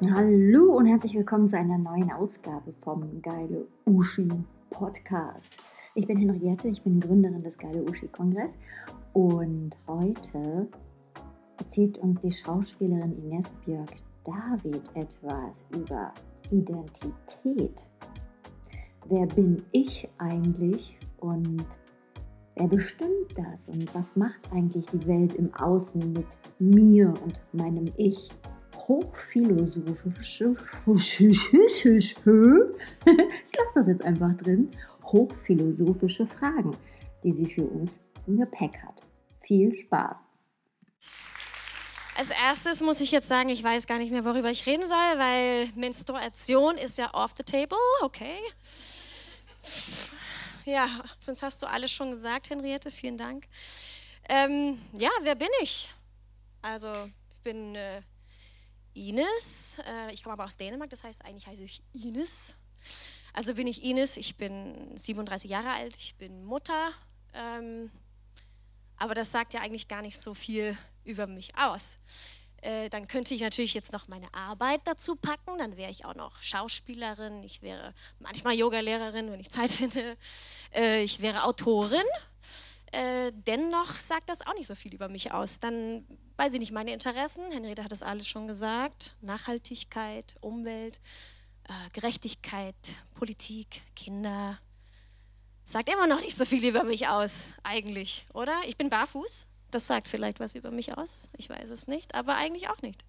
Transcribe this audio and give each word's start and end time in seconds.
Hallo 0.00 0.76
und 0.76 0.86
herzlich 0.86 1.16
willkommen 1.16 1.48
zu 1.48 1.58
einer 1.58 1.76
neuen 1.76 2.12
Ausgabe 2.12 2.72
vom 2.82 3.20
Geile 3.20 3.66
Uschi 3.84 4.28
Podcast. 4.70 5.60
Ich 5.96 6.06
bin 6.06 6.16
Henriette, 6.18 6.68
ich 6.68 6.84
bin 6.84 7.00
Gründerin 7.00 7.42
des 7.42 7.58
Geile 7.58 7.82
Uschi 7.82 8.06
Kongress 8.06 8.52
und 9.12 9.76
heute 9.88 10.68
erzählt 11.58 11.98
uns 11.98 12.20
die 12.20 12.30
Schauspielerin 12.30 13.18
Ines 13.24 13.50
Björk 13.64 13.90
David 14.22 14.82
etwas 14.94 15.66
über 15.74 16.14
Identität. 16.52 17.84
Wer 19.08 19.26
bin 19.26 19.64
ich 19.72 20.08
eigentlich 20.18 20.96
und 21.18 21.66
wer 22.54 22.68
bestimmt 22.68 23.34
das 23.34 23.68
und 23.68 23.92
was 23.96 24.14
macht 24.14 24.52
eigentlich 24.52 24.86
die 24.86 25.04
Welt 25.08 25.34
im 25.34 25.52
Außen 25.56 26.12
mit 26.12 26.38
mir 26.60 27.12
und 27.24 27.42
meinem 27.52 27.90
Ich? 27.96 28.30
Hochphilosophische, 28.86 30.54
ich 30.94 32.16
lasse 33.56 33.74
das 33.74 33.88
jetzt 33.88 34.04
einfach 34.04 34.36
drin, 34.36 34.70
hochphilosophische 35.04 36.26
Fragen, 36.26 36.76
die 37.22 37.32
sie 37.32 37.46
für 37.46 37.64
uns 37.64 37.92
im 38.26 38.38
Gepäck 38.38 38.76
hat. 38.82 39.02
Viel 39.40 39.74
Spaß! 39.74 40.18
Als 42.16 42.30
erstes 42.30 42.80
muss 42.80 43.00
ich 43.00 43.12
jetzt 43.12 43.28
sagen, 43.28 43.48
ich 43.48 43.62
weiß 43.62 43.86
gar 43.86 43.98
nicht 43.98 44.10
mehr, 44.10 44.24
worüber 44.24 44.50
ich 44.50 44.66
reden 44.66 44.88
soll, 44.88 45.18
weil 45.18 45.68
Menstruation 45.76 46.76
ist 46.76 46.98
ja 46.98 47.14
off 47.14 47.32
the 47.36 47.44
table, 47.44 47.78
okay. 48.02 48.40
Ja, 50.64 50.88
sonst 51.20 51.42
hast 51.42 51.62
du 51.62 51.66
alles 51.66 51.92
schon 51.92 52.10
gesagt, 52.10 52.50
Henriette, 52.50 52.90
vielen 52.90 53.18
Dank. 53.18 53.46
Ähm, 54.28 54.80
ja, 54.92 55.10
wer 55.22 55.34
bin 55.34 55.48
ich? 55.62 55.94
Also, 56.60 56.88
ich 57.30 57.42
bin 57.42 57.76
äh, 57.76 58.02
Ines. 58.98 59.78
Äh, 59.86 60.12
ich 60.12 60.22
komme 60.22 60.34
aber 60.34 60.44
aus 60.44 60.56
Dänemark, 60.56 60.90
das 60.90 61.04
heißt 61.04 61.24
eigentlich 61.24 61.46
heiße 61.46 61.62
ich 61.62 61.82
Ines. 61.92 62.54
Also 63.32 63.54
bin 63.54 63.66
ich 63.66 63.84
Ines, 63.84 64.16
ich 64.16 64.36
bin 64.36 64.96
37 64.96 65.50
Jahre 65.50 65.70
alt, 65.70 65.96
ich 65.96 66.16
bin 66.16 66.44
Mutter. 66.44 66.92
Ähm, 67.34 67.90
aber 68.96 69.14
das 69.14 69.30
sagt 69.30 69.54
ja 69.54 69.60
eigentlich 69.60 69.88
gar 69.88 70.02
nicht 70.02 70.18
so 70.20 70.34
viel 70.34 70.76
über 71.04 71.26
mich 71.26 71.56
aus. 71.56 71.98
Äh, 72.60 72.88
dann 72.88 73.06
könnte 73.06 73.34
ich 73.34 73.40
natürlich 73.40 73.74
jetzt 73.74 73.92
noch 73.92 74.08
meine 74.08 74.32
Arbeit 74.34 74.80
dazu 74.84 75.14
packen, 75.14 75.58
dann 75.58 75.76
wäre 75.76 75.92
ich 75.92 76.04
auch 76.04 76.16
noch 76.16 76.42
Schauspielerin, 76.42 77.44
ich 77.44 77.62
wäre 77.62 77.94
manchmal 78.18 78.54
Yogalehrerin, 78.54 79.30
wenn 79.30 79.38
ich 79.38 79.48
Zeit 79.48 79.70
finde, 79.70 80.16
äh, 80.74 81.02
ich 81.02 81.22
wäre 81.22 81.44
Autorin. 81.44 82.02
Äh, 82.92 83.32
dennoch 83.34 83.92
sagt 83.92 84.28
das 84.28 84.46
auch 84.46 84.54
nicht 84.54 84.66
so 84.66 84.74
viel 84.74 84.94
über 84.94 85.08
mich 85.08 85.32
aus. 85.32 85.60
Dann 85.60 86.06
weiß 86.36 86.54
ich 86.54 86.60
nicht, 86.60 86.72
meine 86.72 86.92
Interessen, 86.92 87.50
Henriette 87.50 87.84
hat 87.84 87.92
das 87.92 88.02
alles 88.02 88.26
schon 88.26 88.46
gesagt, 88.46 89.16
Nachhaltigkeit, 89.20 90.36
Umwelt, 90.40 91.00
äh, 91.68 91.90
Gerechtigkeit, 91.92 92.76
Politik, 93.14 93.82
Kinder, 93.94 94.58
sagt 95.64 95.90
immer 95.90 96.06
noch 96.06 96.20
nicht 96.20 96.36
so 96.36 96.44
viel 96.44 96.64
über 96.64 96.84
mich 96.84 97.08
aus, 97.08 97.54
eigentlich, 97.62 98.26
oder? 98.32 98.54
Ich 98.66 98.78
bin 98.78 98.88
barfuß, 98.88 99.46
das 99.70 99.86
sagt 99.86 100.08
vielleicht 100.08 100.40
was 100.40 100.54
über 100.54 100.70
mich 100.70 100.96
aus, 100.96 101.30
ich 101.36 101.50
weiß 101.50 101.68
es 101.68 101.86
nicht, 101.86 102.14
aber 102.14 102.36
eigentlich 102.36 102.70
auch 102.70 102.80
nicht. 102.80 103.04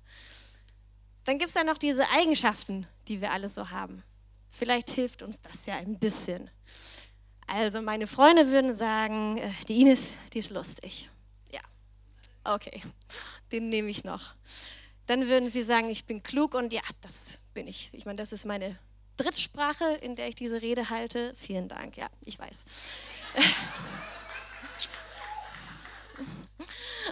Dann 1.23 1.37
gibt 1.37 1.49
es 1.49 1.55
ja 1.55 1.63
noch 1.63 1.77
diese 1.77 2.09
Eigenschaften, 2.09 2.87
die 3.07 3.21
wir 3.21 3.31
alle 3.31 3.47
so 3.49 3.69
haben. 3.69 4.03
Vielleicht 4.49 4.89
hilft 4.89 5.21
uns 5.21 5.39
das 5.41 5.65
ja 5.67 5.75
ein 5.75 5.99
bisschen. 5.99 6.49
Also 7.51 7.81
meine 7.81 8.05
Freunde 8.05 8.47
würden 8.49 8.75
sagen, 8.75 9.37
äh, 9.37 9.51
die 9.67 9.81
Ines, 9.81 10.13
die 10.33 10.39
ist 10.39 10.51
lustig. 10.51 11.09
Ja, 11.51 11.61
okay, 12.43 12.83
den 13.51 13.69
nehme 13.69 13.89
ich 13.89 14.03
noch. 14.03 14.35
Dann 15.07 15.27
würden 15.27 15.49
sie 15.49 15.63
sagen, 15.63 15.89
ich 15.89 16.05
bin 16.05 16.21
klug 16.21 16.53
und 16.53 16.71
ja, 16.73 16.81
das 17.01 17.39
bin 17.55 17.67
ich. 17.67 17.89
Ich 17.93 18.05
meine, 18.05 18.17
das 18.17 18.31
ist 18.31 18.45
meine 18.45 18.77
Drittsprache, 19.17 19.95
in 20.01 20.15
der 20.15 20.27
ich 20.27 20.35
diese 20.35 20.61
Rede 20.61 20.91
halte. 20.91 21.33
Vielen 21.35 21.67
Dank, 21.67 21.97
ja, 21.97 22.07
ich 22.23 22.37
weiß. 22.37 22.63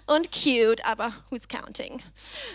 und 0.05 0.31
cute, 0.31 0.85
aber 0.85 1.11
who's 1.31 1.47
counting? 1.47 1.99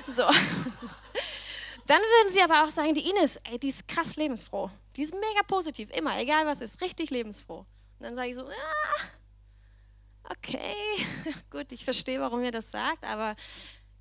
So. 0.06 0.22
Dann 1.86 2.00
würden 2.00 2.32
sie 2.32 2.40
aber 2.42 2.62
auch 2.62 2.70
sagen, 2.70 2.94
die 2.94 3.10
Ines, 3.10 3.40
ey, 3.50 3.58
die 3.58 3.70
ist 3.70 3.88
krass 3.88 4.14
lebensfroh. 4.14 4.70
Die 4.96 5.02
ist 5.02 5.14
mega 5.14 5.42
positiv, 5.46 5.90
immer, 5.90 6.18
egal 6.18 6.46
was 6.46 6.60
ist, 6.60 6.80
richtig 6.80 7.10
lebensfroh. 7.10 7.58
Und 7.58 7.66
dann 8.00 8.14
sage 8.14 8.28
ich 8.28 8.34
so, 8.34 8.46
ah, 8.46 9.04
okay, 10.30 10.74
gut, 11.50 11.72
ich 11.72 11.84
verstehe, 11.84 12.20
warum 12.20 12.42
ihr 12.42 12.50
das 12.50 12.70
sagt, 12.70 13.04
aber 13.04 13.36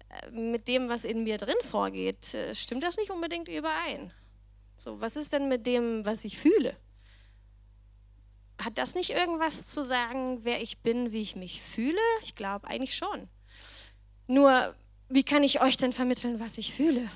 äh, 0.10 0.32
mit 0.32 0.68
dem, 0.68 0.90
was 0.90 1.06
in 1.06 1.24
mir 1.24 1.38
drin 1.38 1.56
vorgeht, 1.70 2.34
äh, 2.34 2.56
stimmt 2.56 2.84
das 2.84 2.98
nicht 2.98 3.12
unbedingt 3.12 3.48
überein. 3.48 4.12
So, 4.76 5.00
was 5.00 5.16
ist 5.16 5.32
denn 5.34 5.48
mit 5.48 5.66
dem, 5.66 6.06
was 6.06 6.26
ich 6.26 6.38
fühle? 6.38 6.76
Hat 8.64 8.78
das 8.78 8.96
nicht 8.96 9.12
irgendwas 9.12 9.66
zu 9.66 9.84
sagen, 9.84 10.44
wer 10.44 10.62
ich 10.62 10.80
bin, 10.80 11.12
wie 11.12 11.22
ich 11.22 11.36
mich 11.36 11.62
fühle? 11.62 12.00
Ich 12.22 12.36
glaube 12.36 12.68
eigentlich 12.68 12.96
schon. 12.96 13.28
Nur, 14.28 14.76
wie 15.10 15.24
kann 15.24 15.44
ich 15.44 15.62
euch 15.62 15.78
denn 15.78 15.94
vermitteln, 15.94 16.40
was 16.40 16.58
ich 16.58 16.74
fühle? 16.74 17.10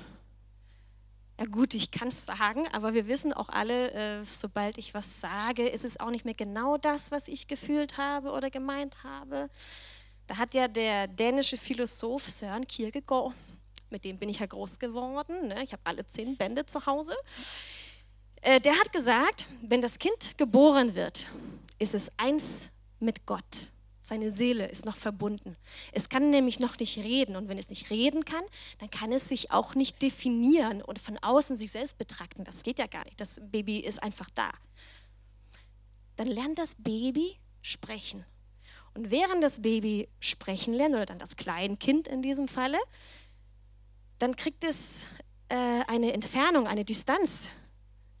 Ja 1.38 1.44
gut, 1.44 1.74
ich 1.74 1.90
kann 1.90 2.08
es 2.08 2.24
sagen, 2.24 2.66
aber 2.72 2.94
wir 2.94 3.08
wissen 3.08 3.34
auch 3.34 3.50
alle, 3.50 3.92
äh, 3.92 4.24
sobald 4.24 4.78
ich 4.78 4.94
was 4.94 5.20
sage, 5.20 5.68
ist 5.68 5.84
es 5.84 6.00
auch 6.00 6.10
nicht 6.10 6.24
mehr 6.24 6.34
genau 6.34 6.78
das, 6.78 7.10
was 7.10 7.28
ich 7.28 7.46
gefühlt 7.46 7.98
habe 7.98 8.30
oder 8.30 8.48
gemeint 8.48 8.96
habe. 9.04 9.50
Da 10.26 10.38
hat 10.38 10.54
ja 10.54 10.66
der 10.66 11.06
dänische 11.08 11.58
Philosoph 11.58 12.30
Søren 12.30 12.66
Kierkegaard, 12.66 13.34
mit 13.90 14.04
dem 14.06 14.18
bin 14.18 14.30
ich 14.30 14.38
ja 14.38 14.46
groß 14.46 14.78
geworden, 14.78 15.48
ne? 15.48 15.62
ich 15.62 15.72
habe 15.72 15.82
alle 15.84 16.06
zehn 16.06 16.38
Bände 16.38 16.64
zu 16.64 16.86
Hause, 16.86 17.14
äh, 18.40 18.58
der 18.58 18.72
hat 18.78 18.90
gesagt, 18.92 19.46
wenn 19.60 19.82
das 19.82 19.98
Kind 19.98 20.38
geboren 20.38 20.94
wird, 20.94 21.26
ist 21.78 21.94
es 21.94 22.10
eins 22.16 22.70
mit 22.98 23.26
Gott. 23.26 23.70
Seine 24.06 24.30
Seele 24.30 24.68
ist 24.68 24.84
noch 24.84 24.96
verbunden. 24.96 25.56
Es 25.90 26.08
kann 26.08 26.30
nämlich 26.30 26.60
noch 26.60 26.78
nicht 26.78 26.96
reden. 26.98 27.34
Und 27.34 27.48
wenn 27.48 27.58
es 27.58 27.70
nicht 27.70 27.90
reden 27.90 28.24
kann, 28.24 28.44
dann 28.78 28.88
kann 28.88 29.10
es 29.10 29.26
sich 29.26 29.50
auch 29.50 29.74
nicht 29.74 30.00
definieren 30.00 30.80
und 30.80 31.00
von 31.00 31.18
außen 31.18 31.56
sich 31.56 31.72
selbst 31.72 31.98
betrachten. 31.98 32.44
Das 32.44 32.62
geht 32.62 32.78
ja 32.78 32.86
gar 32.86 33.04
nicht. 33.04 33.20
Das 33.20 33.40
Baby 33.42 33.80
ist 33.80 34.00
einfach 34.00 34.30
da. 34.30 34.52
Dann 36.14 36.28
lernt 36.28 36.60
das 36.60 36.76
Baby 36.76 37.36
sprechen. 37.62 38.24
Und 38.94 39.10
während 39.10 39.42
das 39.42 39.62
Baby 39.62 40.08
sprechen 40.20 40.72
lernt, 40.72 40.94
oder 40.94 41.06
dann 41.06 41.18
das 41.18 41.34
Kleinkind 41.34 42.06
in 42.06 42.22
diesem 42.22 42.46
Falle, 42.46 42.78
dann 44.20 44.36
kriegt 44.36 44.62
es 44.62 45.06
äh, 45.48 45.82
eine 45.88 46.12
Entfernung, 46.12 46.68
eine 46.68 46.84
Distanz 46.84 47.48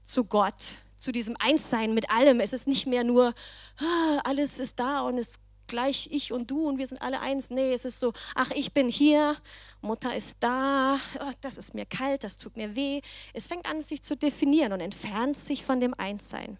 zu 0.02 0.24
Gott, 0.24 0.82
zu 0.96 1.12
diesem 1.12 1.36
Einssein 1.38 1.94
mit 1.94 2.10
allem. 2.10 2.40
Es 2.40 2.52
ist 2.52 2.66
nicht 2.66 2.88
mehr 2.88 3.04
nur, 3.04 3.34
ah, 3.78 4.20
alles 4.24 4.58
ist 4.58 4.80
da 4.80 5.02
und 5.02 5.18
es 5.18 5.38
gleich 5.68 6.08
ich 6.10 6.32
und 6.32 6.50
du 6.50 6.68
und 6.68 6.78
wir 6.78 6.86
sind 6.86 7.02
alle 7.02 7.20
eins. 7.20 7.50
Nee, 7.50 7.72
es 7.72 7.84
ist 7.84 8.00
so, 8.00 8.12
ach, 8.34 8.50
ich 8.54 8.72
bin 8.72 8.88
hier, 8.88 9.36
Mutter 9.80 10.14
ist 10.14 10.38
da, 10.40 10.98
oh, 11.20 11.32
das 11.40 11.58
ist 11.58 11.74
mir 11.74 11.86
kalt, 11.86 12.24
das 12.24 12.38
tut 12.38 12.56
mir 12.56 12.76
weh. 12.76 13.00
Es 13.32 13.46
fängt 13.46 13.68
an, 13.68 13.82
sich 13.82 14.02
zu 14.02 14.16
definieren 14.16 14.72
und 14.72 14.80
entfernt 14.80 15.38
sich 15.38 15.64
von 15.64 15.80
dem 15.80 15.94
Einssein. 15.94 16.58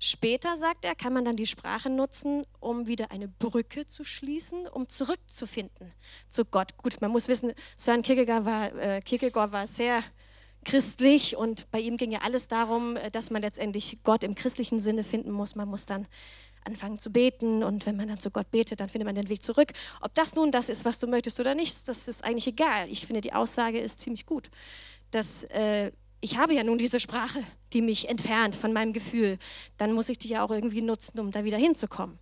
Später, 0.00 0.56
sagt 0.56 0.84
er, 0.84 0.94
kann 0.94 1.12
man 1.12 1.24
dann 1.24 1.34
die 1.34 1.46
Sprache 1.46 1.90
nutzen, 1.90 2.42
um 2.60 2.86
wieder 2.86 3.10
eine 3.10 3.26
Brücke 3.26 3.86
zu 3.86 4.04
schließen, 4.04 4.68
um 4.68 4.88
zurückzufinden 4.88 5.90
zu 6.28 6.44
Gott. 6.44 6.76
Gut, 6.76 7.00
man 7.00 7.10
muss 7.10 7.26
wissen, 7.26 7.52
Søren 7.76 8.02
Kierkegaard 8.02 8.44
war, 8.44 8.72
äh, 8.76 9.00
Kierkegaard 9.00 9.50
war 9.50 9.66
sehr 9.66 10.04
christlich 10.64 11.36
und 11.36 11.68
bei 11.70 11.80
ihm 11.80 11.96
ging 11.96 12.12
ja 12.12 12.20
alles 12.20 12.46
darum, 12.46 12.96
äh, 12.96 13.10
dass 13.10 13.30
man 13.30 13.42
letztendlich 13.42 13.98
Gott 14.04 14.22
im 14.22 14.36
christlichen 14.36 14.80
Sinne 14.80 15.02
finden 15.02 15.32
muss. 15.32 15.56
Man 15.56 15.68
muss 15.68 15.86
dann 15.86 16.06
anfangen 16.68 16.98
zu 16.98 17.10
beten 17.10 17.64
und 17.64 17.86
wenn 17.86 17.96
man 17.96 18.08
dann 18.08 18.20
zu 18.20 18.30
Gott 18.30 18.50
betet, 18.50 18.80
dann 18.80 18.88
findet 18.88 19.06
man 19.06 19.14
den 19.14 19.28
Weg 19.28 19.42
zurück. 19.42 19.72
Ob 20.00 20.12
das 20.14 20.34
nun 20.34 20.52
das 20.52 20.68
ist, 20.68 20.84
was 20.84 20.98
du 20.98 21.06
möchtest 21.06 21.40
oder 21.40 21.54
nicht, 21.54 21.88
das 21.88 22.06
ist 22.08 22.24
eigentlich 22.24 22.46
egal. 22.46 22.88
Ich 22.90 23.06
finde, 23.06 23.22
die 23.22 23.32
Aussage 23.32 23.80
ist 23.80 24.00
ziemlich 24.00 24.26
gut, 24.26 24.50
dass 25.10 25.44
äh, 25.44 25.90
ich 26.20 26.36
habe 26.36 26.52
ja 26.54 26.64
nun 26.64 26.78
diese 26.78 27.00
Sprache, 27.00 27.42
die 27.72 27.80
mich 27.80 28.08
entfernt 28.08 28.54
von 28.56 28.72
meinem 28.72 28.92
Gefühl. 28.92 29.38
Dann 29.76 29.92
muss 29.92 30.08
ich 30.08 30.18
die 30.18 30.28
ja 30.28 30.44
auch 30.44 30.50
irgendwie 30.50 30.82
nutzen, 30.82 31.18
um 31.20 31.30
da 31.30 31.44
wieder 31.44 31.58
hinzukommen. 31.58 32.18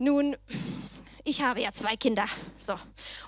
Nun, 0.00 0.36
ich 1.22 1.42
habe 1.42 1.60
ja 1.60 1.72
zwei 1.72 1.96
Kinder. 1.96 2.24
So. 2.58 2.74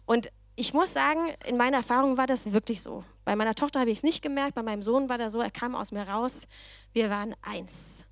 Und 0.07 0.31
ich 0.57 0.73
muss 0.73 0.93
sagen, 0.93 1.21
in 1.47 1.57
meiner 1.57 1.79
Erfahrung 1.79 2.17
war 2.17 2.27
das 2.27 2.53
wirklich 2.53 2.81
so. 2.81 3.05
Bei 3.25 3.37
meiner 3.37 3.55
Tochter 3.55 3.81
habe 3.81 3.91
ich 3.91 3.99
es 3.99 4.03
nicht 4.03 4.23
gemerkt, 4.23 4.55
bei 4.55 4.63
meinem 4.63 4.83
Sohn 4.83 5.09
war 5.09 5.19
das 5.19 5.35
so, 5.35 5.41
er 5.41 5.51
kam 5.51 5.75
aus 5.75 5.93
mir 5.93 6.09
raus, 6.09 6.49
wir 6.93 7.11
waren 7.11 7.35
eins 7.43 8.07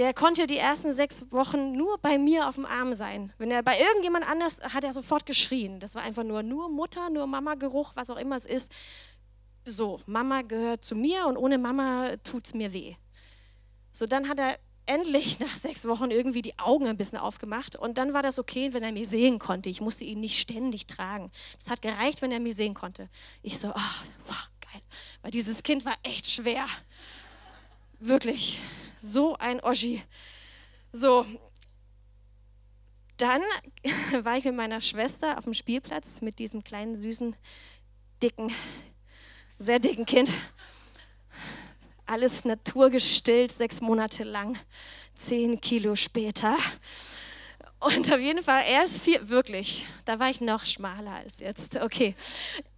der 0.00 0.14
konnte 0.14 0.46
die 0.46 0.56
ersten 0.56 0.94
sechs 0.94 1.30
Wochen 1.30 1.72
nur 1.72 1.98
bei 1.98 2.16
mir 2.16 2.48
auf 2.48 2.54
dem 2.54 2.64
Arm 2.64 2.94
sein. 2.94 3.34
Wenn 3.36 3.50
er 3.50 3.62
bei 3.62 3.78
irgendjemand 3.78 4.26
anders, 4.26 4.58
hat 4.62 4.82
er 4.82 4.94
sofort 4.94 5.26
geschrien. 5.26 5.78
Das 5.78 5.94
war 5.94 6.00
einfach 6.00 6.24
nur, 6.24 6.42
nur 6.42 6.70
Mutter, 6.70 7.10
nur 7.10 7.26
Mama-Geruch, 7.26 7.92
was 7.96 8.08
auch 8.08 8.16
immer 8.16 8.36
es 8.36 8.46
ist. 8.46 8.72
So, 9.66 10.00
Mama 10.06 10.40
gehört 10.40 10.82
zu 10.82 10.94
mir 10.96 11.26
und 11.26 11.36
ohne 11.36 11.58
Mama 11.58 12.16
tut 12.24 12.46
es 12.46 12.54
mir 12.54 12.72
weh. 12.72 12.94
So, 13.92 14.06
dann 14.06 14.26
hat 14.30 14.38
er 14.38 14.58
endlich 14.86 15.38
nach 15.38 15.54
sechs 15.54 15.86
Wochen 15.86 16.10
irgendwie 16.10 16.40
die 16.40 16.58
Augen 16.58 16.86
ein 16.86 16.96
bisschen 16.96 17.18
aufgemacht 17.18 17.76
und 17.76 17.98
dann 17.98 18.14
war 18.14 18.22
das 18.22 18.38
okay, 18.38 18.72
wenn 18.72 18.82
er 18.82 18.92
mich 18.92 19.10
sehen 19.10 19.38
konnte. 19.38 19.68
Ich 19.68 19.82
musste 19.82 20.04
ihn 20.04 20.20
nicht 20.20 20.40
ständig 20.40 20.86
tragen. 20.86 21.30
Es 21.58 21.68
hat 21.68 21.82
gereicht, 21.82 22.22
wenn 22.22 22.32
er 22.32 22.40
mich 22.40 22.56
sehen 22.56 22.72
konnte. 22.72 23.10
Ich 23.42 23.58
so, 23.58 23.70
ach, 23.74 24.04
wow, 24.26 24.50
geil. 24.62 24.80
Weil 25.20 25.30
dieses 25.30 25.62
Kind 25.62 25.84
war 25.84 25.96
echt 26.02 26.30
schwer. 26.30 26.64
Wirklich. 27.98 28.60
So 29.00 29.36
ein 29.36 29.60
Oschi. 29.60 30.02
So. 30.92 31.26
Dann 33.16 33.42
war 34.22 34.36
ich 34.36 34.44
mit 34.44 34.54
meiner 34.54 34.80
Schwester 34.80 35.38
auf 35.38 35.44
dem 35.44 35.54
Spielplatz 35.54 36.20
mit 36.20 36.38
diesem 36.38 36.64
kleinen, 36.64 36.96
süßen, 36.96 37.36
dicken, 38.22 38.52
sehr 39.58 39.78
dicken 39.78 40.06
Kind 40.06 40.32
alles 42.10 42.44
naturgestillt, 42.44 43.52
sechs 43.52 43.80
Monate 43.80 44.24
lang, 44.24 44.58
zehn 45.14 45.60
Kilo 45.60 45.94
später. 45.94 46.56
Und 47.80 48.12
auf 48.12 48.20
jeden 48.20 48.42
Fall, 48.42 48.62
er 48.68 48.84
ist 48.84 49.02
vier, 49.02 49.26
wirklich, 49.30 49.86
da 50.04 50.18
war 50.18 50.28
ich 50.28 50.42
noch 50.42 50.66
schmaler 50.66 51.12
als 51.12 51.38
jetzt. 51.38 51.76
Okay. 51.76 52.14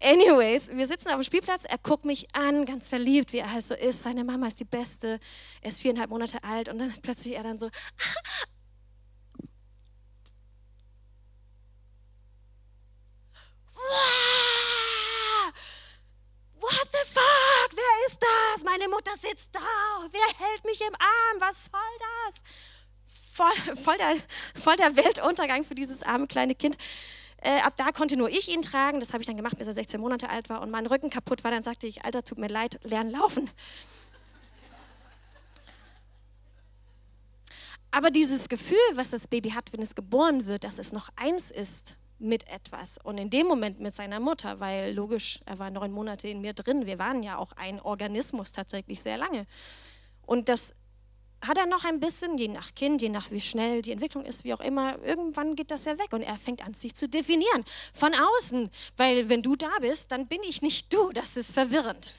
Anyways, 0.00 0.70
wir 0.72 0.86
sitzen 0.86 1.08
auf 1.08 1.14
dem 1.14 1.24
Spielplatz, 1.24 1.64
er 1.64 1.78
guckt 1.78 2.04
mich 2.04 2.32
an, 2.36 2.64
ganz 2.66 2.86
verliebt, 2.86 3.32
wie 3.32 3.38
er 3.38 3.52
halt 3.52 3.64
so 3.64 3.74
ist. 3.74 4.02
Seine 4.02 4.22
Mama 4.22 4.46
ist 4.46 4.60
die 4.60 4.64
Beste, 4.64 5.18
er 5.60 5.68
ist 5.68 5.80
viereinhalb 5.80 6.08
Monate 6.08 6.44
alt 6.44 6.68
und 6.68 6.78
dann 6.78 6.94
plötzlich 7.02 7.34
er 7.34 7.42
dann 7.42 7.58
so, 7.58 7.68
What 16.60 16.88
the 16.92 16.98
fuck? 17.10 17.70
Wer 17.74 18.06
ist 18.06 18.18
das? 18.20 18.64
Meine 18.64 18.86
Mutter 18.88 19.16
sitzt 19.16 19.50
da. 19.52 19.60
Wer 20.12 20.46
hält 20.46 20.64
mich 20.64 20.80
im 20.80 20.94
Arm? 20.94 21.40
Was 21.40 21.64
soll 21.64 21.80
das? 21.98 22.42
Voll, 23.42 23.76
voll, 23.76 23.96
der, 23.96 24.14
voll 24.54 24.76
der 24.76 24.94
Weltuntergang 24.94 25.64
für 25.64 25.74
dieses 25.74 26.04
arme 26.04 26.28
kleine 26.28 26.54
Kind. 26.54 26.76
Äh, 27.38 27.58
ab 27.62 27.74
da 27.76 27.90
konnte 27.90 28.16
nur 28.16 28.28
ich 28.28 28.48
ihn 28.48 28.62
tragen. 28.62 29.00
Das 29.00 29.12
habe 29.12 29.20
ich 29.20 29.26
dann 29.26 29.36
gemacht, 29.36 29.58
bis 29.58 29.66
er 29.66 29.72
16 29.72 30.00
Monate 30.00 30.30
alt 30.30 30.48
war 30.48 30.62
und 30.62 30.70
mein 30.70 30.86
Rücken 30.86 31.10
kaputt 31.10 31.42
war. 31.42 31.50
Dann 31.50 31.64
sagte 31.64 31.88
ich, 31.88 32.04
Alter, 32.04 32.22
tut 32.22 32.38
mir 32.38 32.46
leid, 32.46 32.78
lern 32.84 33.10
laufen. 33.10 33.50
Aber 37.90 38.12
dieses 38.12 38.48
Gefühl, 38.48 38.78
was 38.94 39.10
das 39.10 39.26
Baby 39.26 39.50
hat, 39.50 39.72
wenn 39.72 39.82
es 39.82 39.96
geboren 39.96 40.46
wird, 40.46 40.62
dass 40.62 40.78
es 40.78 40.92
noch 40.92 41.08
eins 41.16 41.50
ist 41.50 41.96
mit 42.20 42.48
etwas. 42.48 42.96
Und 43.02 43.18
in 43.18 43.28
dem 43.28 43.48
Moment 43.48 43.80
mit 43.80 43.92
seiner 43.92 44.20
Mutter, 44.20 44.60
weil 44.60 44.94
logisch, 44.94 45.40
er 45.46 45.58
war 45.58 45.70
neun 45.70 45.90
Monate 45.90 46.28
in 46.28 46.42
mir 46.42 46.52
drin. 46.52 46.86
Wir 46.86 47.00
waren 47.00 47.24
ja 47.24 47.38
auch 47.38 47.50
ein 47.56 47.80
Organismus 47.80 48.52
tatsächlich 48.52 49.02
sehr 49.02 49.18
lange. 49.18 49.46
Und 50.24 50.48
das 50.48 50.76
hat 51.46 51.58
er 51.58 51.66
noch 51.66 51.84
ein 51.84 51.98
bisschen, 51.98 52.38
je 52.38 52.48
nach 52.48 52.74
Kind, 52.74 53.02
je 53.02 53.08
nach 53.08 53.30
wie 53.30 53.40
schnell 53.40 53.82
die 53.82 53.90
Entwicklung 53.90 54.24
ist, 54.24 54.44
wie 54.44 54.54
auch 54.54 54.60
immer, 54.60 55.02
irgendwann 55.02 55.56
geht 55.56 55.70
das 55.70 55.84
ja 55.84 55.98
weg 55.98 56.12
und 56.12 56.22
er 56.22 56.36
fängt 56.36 56.64
an, 56.64 56.74
sich 56.74 56.94
zu 56.94 57.08
definieren 57.08 57.64
von 57.92 58.14
außen. 58.14 58.70
Weil 58.96 59.28
wenn 59.28 59.42
du 59.42 59.56
da 59.56 59.70
bist, 59.80 60.12
dann 60.12 60.28
bin 60.28 60.40
ich 60.48 60.62
nicht 60.62 60.92
du. 60.92 61.10
Das 61.12 61.36
ist 61.36 61.52
verwirrend. 61.52 62.14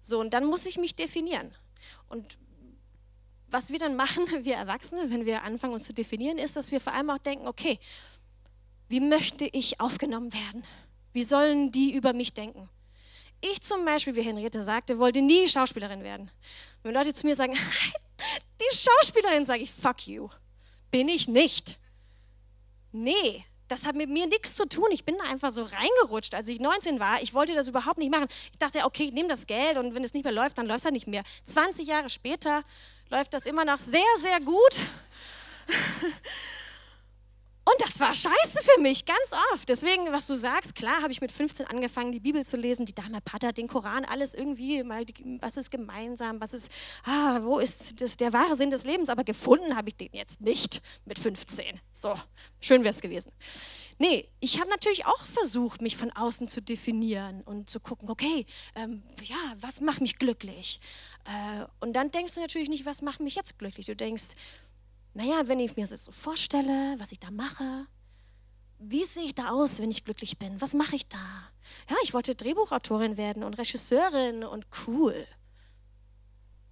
So, 0.00 0.18
und 0.18 0.34
dann 0.34 0.44
muss 0.44 0.66
ich 0.66 0.76
mich 0.76 0.96
definieren. 0.96 1.54
Und 2.08 2.36
was 3.48 3.70
wir 3.70 3.78
dann 3.78 3.96
machen, 3.96 4.24
wir 4.44 4.56
Erwachsene, 4.56 5.10
wenn 5.10 5.24
wir 5.24 5.42
anfangen 5.44 5.74
uns 5.74 5.86
zu 5.86 5.94
definieren, 5.94 6.38
ist, 6.38 6.56
dass 6.56 6.72
wir 6.72 6.80
vor 6.80 6.92
allem 6.92 7.10
auch 7.10 7.18
denken, 7.18 7.46
okay, 7.46 7.78
wie 8.88 9.00
möchte 9.00 9.44
ich 9.44 9.80
aufgenommen 9.80 10.32
werden? 10.32 10.64
Wie 11.12 11.24
sollen 11.24 11.70
die 11.70 11.94
über 11.94 12.12
mich 12.12 12.32
denken? 12.32 12.68
Ich 13.40 13.60
zum 13.60 13.84
Beispiel, 13.84 14.16
wie 14.16 14.22
Henriette 14.22 14.62
sagte, 14.62 14.98
wollte 14.98 15.22
nie 15.22 15.46
Schauspielerin 15.46 16.02
werden. 16.02 16.30
Wenn 16.82 16.94
Leute 16.94 17.12
zu 17.12 17.26
mir 17.26 17.36
sagen, 17.36 17.54
die 18.60 18.76
Schauspielerin, 18.76 19.44
sage 19.44 19.62
ich, 19.62 19.72
fuck 19.72 20.06
you. 20.06 20.28
Bin 20.90 21.08
ich 21.08 21.28
nicht. 21.28 21.78
Nee, 22.92 23.44
das 23.68 23.84
hat 23.84 23.94
mit 23.94 24.08
mir 24.08 24.26
nichts 24.26 24.54
zu 24.54 24.66
tun. 24.66 24.88
Ich 24.90 25.04
bin 25.04 25.16
da 25.18 25.24
einfach 25.30 25.50
so 25.50 25.62
reingerutscht, 25.62 26.34
als 26.34 26.48
ich 26.48 26.58
19 26.58 26.98
war. 26.98 27.20
Ich 27.22 27.34
wollte 27.34 27.54
das 27.54 27.68
überhaupt 27.68 27.98
nicht 27.98 28.10
machen. 28.10 28.26
Ich 28.50 28.58
dachte, 28.58 28.84
okay, 28.84 29.04
ich 29.04 29.12
nehme 29.12 29.28
das 29.28 29.46
Geld 29.46 29.76
und 29.76 29.94
wenn 29.94 30.02
es 30.02 30.14
nicht 30.14 30.24
mehr 30.24 30.32
läuft, 30.32 30.58
dann 30.58 30.66
läuft 30.66 30.80
es 30.80 30.84
halt 30.86 30.94
nicht 30.94 31.06
mehr. 31.06 31.22
20 31.44 31.86
Jahre 31.86 32.08
später 32.08 32.62
läuft 33.10 33.34
das 33.34 33.46
immer 33.46 33.64
noch 33.64 33.78
sehr, 33.78 34.00
sehr 34.18 34.40
gut. 34.40 34.56
Und 37.68 37.80
das 37.80 38.00
war 38.00 38.14
scheiße 38.14 38.62
für 38.62 38.80
mich, 38.80 39.04
ganz 39.04 39.32
oft. 39.52 39.68
Deswegen, 39.68 40.10
was 40.10 40.26
du 40.26 40.34
sagst, 40.34 40.74
klar 40.74 41.02
habe 41.02 41.12
ich 41.12 41.20
mit 41.20 41.30
15 41.30 41.66
angefangen, 41.66 42.12
die 42.12 42.20
Bibel 42.20 42.42
zu 42.42 42.56
lesen, 42.56 42.86
die 42.86 42.94
Dame 42.94 43.20
Pater, 43.20 43.52
den 43.52 43.68
Koran, 43.68 44.06
alles 44.06 44.32
irgendwie, 44.32 44.82
mal, 44.82 45.04
was 45.40 45.58
ist 45.58 45.70
gemeinsam, 45.70 46.40
was 46.40 46.54
ist, 46.54 46.70
ah, 47.04 47.40
wo 47.42 47.58
ist 47.58 48.00
das, 48.00 48.16
der 48.16 48.32
wahre 48.32 48.56
Sinn 48.56 48.70
des 48.70 48.84
Lebens? 48.84 49.10
Aber 49.10 49.22
gefunden 49.22 49.76
habe 49.76 49.88
ich 49.88 49.96
den 49.96 50.08
jetzt 50.12 50.40
nicht 50.40 50.80
mit 51.04 51.18
15. 51.18 51.78
So, 51.92 52.14
schön 52.58 52.84
wäre 52.84 52.94
es 52.94 53.02
gewesen. 53.02 53.32
Nee, 53.98 54.28
ich 54.40 54.60
habe 54.60 54.70
natürlich 54.70 55.04
auch 55.04 55.26
versucht, 55.26 55.82
mich 55.82 55.96
von 55.96 56.10
außen 56.12 56.48
zu 56.48 56.62
definieren 56.62 57.42
und 57.42 57.68
zu 57.68 57.80
gucken, 57.80 58.08
okay, 58.08 58.46
ähm, 58.76 59.02
ja, 59.24 59.36
was 59.60 59.80
macht 59.80 60.00
mich 60.00 60.18
glücklich? 60.18 60.80
Äh, 61.24 61.64
und 61.80 61.94
dann 61.94 62.12
denkst 62.12 62.34
du 62.34 62.40
natürlich 62.40 62.68
nicht, 62.68 62.86
was 62.86 63.02
macht 63.02 63.20
mich 63.20 63.34
jetzt 63.34 63.58
glücklich? 63.58 63.86
Du 63.86 63.96
denkst, 63.96 64.28
naja, 65.18 65.48
wenn 65.48 65.58
ich 65.58 65.76
mir 65.76 65.84
das 65.84 66.04
so 66.04 66.12
vorstelle, 66.12 66.94
was 66.98 67.10
ich 67.10 67.18
da 67.18 67.32
mache, 67.32 67.88
wie 68.78 69.02
sehe 69.04 69.24
ich 69.24 69.34
da 69.34 69.50
aus, 69.50 69.80
wenn 69.80 69.90
ich 69.90 70.04
glücklich 70.04 70.38
bin? 70.38 70.60
Was 70.60 70.74
mache 70.74 70.94
ich 70.94 71.08
da? 71.08 71.18
Ja, 71.90 71.96
ich 72.04 72.14
wollte 72.14 72.36
Drehbuchautorin 72.36 73.16
werden 73.16 73.42
und 73.42 73.58
Regisseurin 73.58 74.44
und 74.44 74.68
cool. 74.86 75.26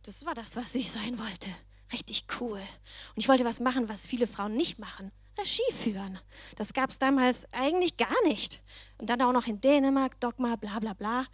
Das 0.02 0.24
war 0.24 0.34
das, 0.34 0.54
was 0.54 0.76
ich 0.76 0.92
sein 0.92 1.18
wollte. 1.18 1.48
Richtig 1.92 2.26
cool. 2.38 2.60
Und 2.60 3.16
ich 3.16 3.26
wollte 3.26 3.44
was 3.44 3.58
machen, 3.58 3.88
was 3.88 4.06
viele 4.06 4.28
Frauen 4.28 4.54
nicht 4.54 4.78
machen. 4.78 5.10
Regie 5.36 5.72
führen. 5.72 6.20
Das 6.54 6.72
gab 6.72 6.90
es 6.90 7.00
damals 7.00 7.48
eigentlich 7.50 7.96
gar 7.96 8.22
nicht. 8.28 8.62
Und 8.98 9.10
dann 9.10 9.22
auch 9.22 9.32
noch 9.32 9.48
in 9.48 9.60
Dänemark, 9.60 10.20
Dogma, 10.20 10.54
bla 10.54 10.78
bla 10.78 10.92
bla. 10.92 11.26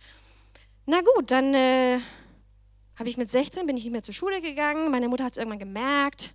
Na 0.86 1.02
gut, 1.02 1.30
dann 1.30 1.52
äh, 1.52 2.00
habe 2.96 3.10
ich 3.10 3.18
mit 3.18 3.28
16, 3.28 3.66
bin 3.66 3.76
ich 3.76 3.84
nicht 3.84 3.92
mehr 3.92 4.02
zur 4.02 4.14
Schule 4.14 4.40
gegangen. 4.40 4.90
Meine 4.90 5.08
Mutter 5.08 5.24
hat 5.24 5.32
es 5.32 5.36
irgendwann 5.36 5.58
gemerkt 5.58 6.34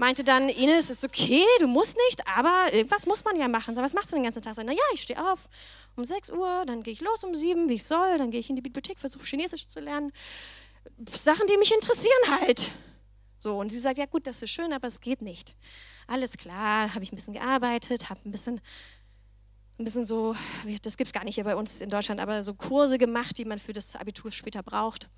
meinte 0.00 0.24
dann, 0.24 0.48
Ines, 0.48 0.88
ist 0.88 1.04
okay, 1.04 1.44
du 1.60 1.66
musst 1.66 1.94
nicht, 2.08 2.26
aber 2.26 2.72
irgendwas 2.72 3.06
muss 3.06 3.22
man 3.22 3.36
ja 3.36 3.48
machen. 3.48 3.76
was 3.76 3.92
machst 3.92 4.10
du 4.10 4.16
den 4.16 4.24
ganzen 4.24 4.40
Tag? 4.40 4.54
Sag, 4.54 4.64
na 4.64 4.72
ja, 4.72 4.82
ich 4.94 5.02
stehe 5.02 5.30
auf 5.30 5.48
um 5.94 6.04
6 6.04 6.30
Uhr, 6.30 6.64
dann 6.66 6.82
gehe 6.82 6.94
ich 6.94 7.02
los 7.02 7.22
um 7.22 7.34
7, 7.34 7.68
wie 7.68 7.74
ich 7.74 7.84
soll, 7.84 8.16
dann 8.16 8.30
gehe 8.30 8.40
ich 8.40 8.48
in 8.48 8.56
die 8.56 8.62
Bibliothek, 8.62 8.98
versuche 8.98 9.24
Chinesisch 9.24 9.66
zu 9.66 9.78
lernen. 9.78 10.10
Sachen, 11.06 11.46
die 11.46 11.56
mich 11.58 11.72
interessieren 11.72 12.40
halt. 12.40 12.72
So, 13.38 13.58
und 13.58 13.70
sie 13.70 13.78
sagt, 13.78 13.98
ja 13.98 14.06
gut, 14.06 14.26
das 14.26 14.40
ist 14.40 14.50
schön, 14.50 14.72
aber 14.72 14.88
es 14.88 15.02
geht 15.02 15.20
nicht. 15.20 15.54
Alles 16.06 16.38
klar, 16.38 16.94
habe 16.94 17.04
ich 17.04 17.12
ein 17.12 17.16
bisschen 17.16 17.34
gearbeitet, 17.34 18.08
habe 18.08 18.20
ein 18.24 18.30
bisschen, 18.30 18.62
ein 19.78 19.84
bisschen 19.84 20.06
so, 20.06 20.34
das 20.82 20.96
gibt 20.96 21.08
es 21.08 21.12
gar 21.12 21.24
nicht 21.24 21.34
hier 21.34 21.44
bei 21.44 21.56
uns 21.56 21.82
in 21.82 21.90
Deutschland, 21.90 22.22
aber 22.22 22.42
so 22.42 22.54
Kurse 22.54 22.96
gemacht, 22.96 23.36
die 23.36 23.44
man 23.44 23.58
für 23.58 23.74
das 23.74 23.94
Abitur 23.96 24.30
später 24.30 24.62
braucht. 24.62 25.10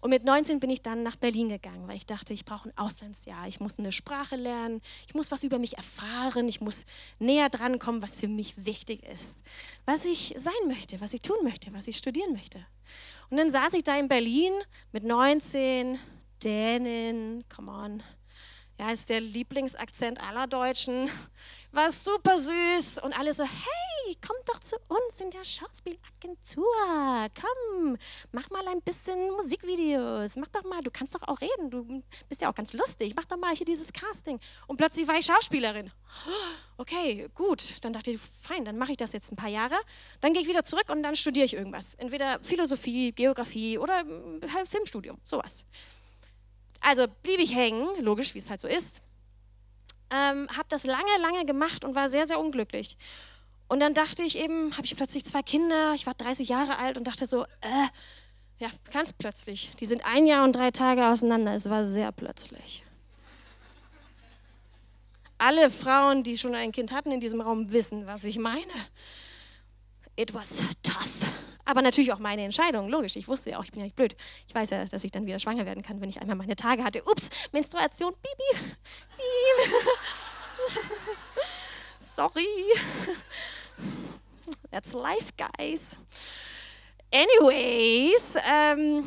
Und 0.00 0.10
mit 0.10 0.24
19 0.24 0.58
bin 0.58 0.70
ich 0.70 0.82
dann 0.82 1.04
nach 1.04 1.16
Berlin 1.16 1.48
gegangen, 1.48 1.86
weil 1.86 1.96
ich 1.96 2.06
dachte, 2.06 2.32
ich 2.32 2.44
brauche 2.44 2.68
ein 2.68 2.76
Auslandsjahr. 2.76 3.46
Ich 3.46 3.60
muss 3.60 3.78
eine 3.78 3.92
Sprache 3.92 4.34
lernen, 4.34 4.80
ich 5.06 5.14
muss 5.14 5.30
was 5.30 5.44
über 5.44 5.58
mich 5.58 5.76
erfahren, 5.76 6.48
ich 6.48 6.60
muss 6.60 6.84
näher 7.20 7.48
dran 7.50 7.78
kommen, 7.78 8.02
was 8.02 8.16
für 8.16 8.26
mich 8.26 8.64
wichtig 8.64 9.04
ist. 9.04 9.38
Was 9.84 10.04
ich 10.04 10.34
sein 10.36 10.52
möchte, 10.66 11.00
was 11.00 11.14
ich 11.14 11.20
tun 11.20 11.36
möchte, 11.44 11.72
was 11.72 11.86
ich 11.86 11.98
studieren 11.98 12.32
möchte. 12.32 12.66
Und 13.30 13.36
dann 13.36 13.50
saß 13.50 13.74
ich 13.74 13.84
da 13.84 13.96
in 13.96 14.08
Berlin 14.08 14.52
mit 14.90 15.04
19, 15.04 15.98
Dänen, 16.42 17.44
come 17.48 17.70
on, 17.70 18.02
ja, 18.78 18.90
ist 18.90 19.08
der 19.08 19.20
Lieblingsakzent 19.20 20.20
aller 20.20 20.48
Deutschen. 20.48 21.08
War 21.70 21.92
super 21.92 22.36
süß. 22.36 22.98
Und 23.02 23.16
alle 23.16 23.32
so, 23.32 23.44
komm 24.20 24.36
doch 24.46 24.58
zu 24.60 24.76
uns 24.88 25.20
in 25.20 25.30
der 25.30 25.44
Schauspielagentur. 25.44 26.64
Komm, 27.40 27.96
mach 28.32 28.50
mal 28.50 28.66
ein 28.68 28.82
bisschen 28.82 29.30
Musikvideos. 29.32 30.36
Mach 30.36 30.48
doch 30.48 30.64
mal, 30.64 30.82
du 30.82 30.90
kannst 30.90 31.14
doch 31.14 31.22
auch 31.28 31.40
reden. 31.40 31.70
Du 31.70 32.02
bist 32.28 32.42
ja 32.42 32.50
auch 32.50 32.54
ganz 32.54 32.72
lustig. 32.72 33.14
Mach 33.16 33.24
doch 33.24 33.36
mal 33.36 33.54
hier 33.54 33.66
dieses 33.66 33.92
Casting. 33.92 34.40
Und 34.66 34.76
plötzlich 34.76 35.06
war 35.08 35.16
ich 35.16 35.26
Schauspielerin. 35.26 35.90
Okay, 36.76 37.28
gut. 37.34 37.76
Dann 37.82 37.92
dachte 37.92 38.10
ich, 38.10 38.20
fein, 38.20 38.64
dann 38.64 38.78
mache 38.78 38.92
ich 38.92 38.96
das 38.96 39.12
jetzt 39.12 39.30
ein 39.32 39.36
paar 39.36 39.48
Jahre. 39.48 39.76
Dann 40.20 40.32
gehe 40.32 40.42
ich 40.42 40.48
wieder 40.48 40.64
zurück 40.64 40.88
und 40.90 41.02
dann 41.02 41.16
studiere 41.16 41.46
ich 41.46 41.54
irgendwas. 41.54 41.94
Entweder 41.94 42.40
Philosophie, 42.40 43.12
Geografie 43.12 43.78
oder 43.78 44.04
halt 44.54 44.68
Filmstudium, 44.68 45.18
sowas. 45.24 45.64
Also 46.80 47.06
blieb 47.22 47.38
ich 47.38 47.54
hängen, 47.54 47.88
logisch, 48.00 48.34
wie 48.34 48.38
es 48.38 48.50
halt 48.50 48.60
so 48.60 48.68
ist. 48.68 49.00
Ähm, 50.10 50.46
habe 50.50 50.66
das 50.68 50.84
lange, 50.84 51.16
lange 51.20 51.46
gemacht 51.46 51.84
und 51.84 51.94
war 51.94 52.08
sehr, 52.08 52.26
sehr 52.26 52.38
unglücklich. 52.38 52.98
Und 53.72 53.80
dann 53.80 53.94
dachte 53.94 54.22
ich 54.22 54.36
eben, 54.36 54.76
habe 54.76 54.84
ich 54.84 54.94
plötzlich 54.96 55.24
zwei 55.24 55.40
Kinder, 55.40 55.94
ich 55.94 56.04
war 56.04 56.12
30 56.12 56.46
Jahre 56.46 56.76
alt 56.76 56.98
und 56.98 57.06
dachte 57.06 57.24
so, 57.24 57.44
äh, 57.44 57.88
ja, 58.58 58.68
ganz 58.92 59.14
plötzlich. 59.14 59.70
Die 59.80 59.86
sind 59.86 60.04
ein 60.04 60.26
Jahr 60.26 60.44
und 60.44 60.54
drei 60.54 60.70
Tage 60.70 61.08
auseinander. 61.08 61.54
Es 61.54 61.70
war 61.70 61.86
sehr 61.86 62.12
plötzlich. 62.12 62.84
Alle 65.38 65.70
Frauen, 65.70 66.22
die 66.22 66.36
schon 66.36 66.54
ein 66.54 66.70
Kind 66.70 66.92
hatten 66.92 67.12
in 67.12 67.20
diesem 67.20 67.40
Raum, 67.40 67.72
wissen, 67.72 68.06
was 68.06 68.24
ich 68.24 68.38
meine. 68.38 68.74
It 70.16 70.34
was 70.34 70.58
tough. 70.82 71.08
Aber 71.64 71.80
natürlich 71.80 72.12
auch 72.12 72.18
meine 72.18 72.42
Entscheidung, 72.42 72.90
logisch. 72.90 73.16
Ich 73.16 73.26
wusste 73.26 73.52
ja 73.52 73.58
auch, 73.58 73.64
ich 73.64 73.72
bin 73.72 73.80
ja 73.80 73.84
nicht 73.84 73.96
blöd. 73.96 74.14
Ich 74.46 74.54
weiß 74.54 74.68
ja, 74.68 74.84
dass 74.84 75.02
ich 75.02 75.12
dann 75.12 75.24
wieder 75.24 75.38
schwanger 75.38 75.64
werden 75.64 75.82
kann, 75.82 75.98
wenn 76.02 76.10
ich 76.10 76.20
einmal 76.20 76.36
meine 76.36 76.56
Tage 76.56 76.84
hatte. 76.84 77.02
Ups, 77.04 77.30
Menstruation, 77.52 78.12
piep, 78.12 78.66
piep. 79.16 79.72
Sorry. 81.98 82.46
That's 84.70 84.92
life, 84.92 85.32
guys. 85.36 85.96
Anyways, 87.12 88.36
ähm, 88.50 89.04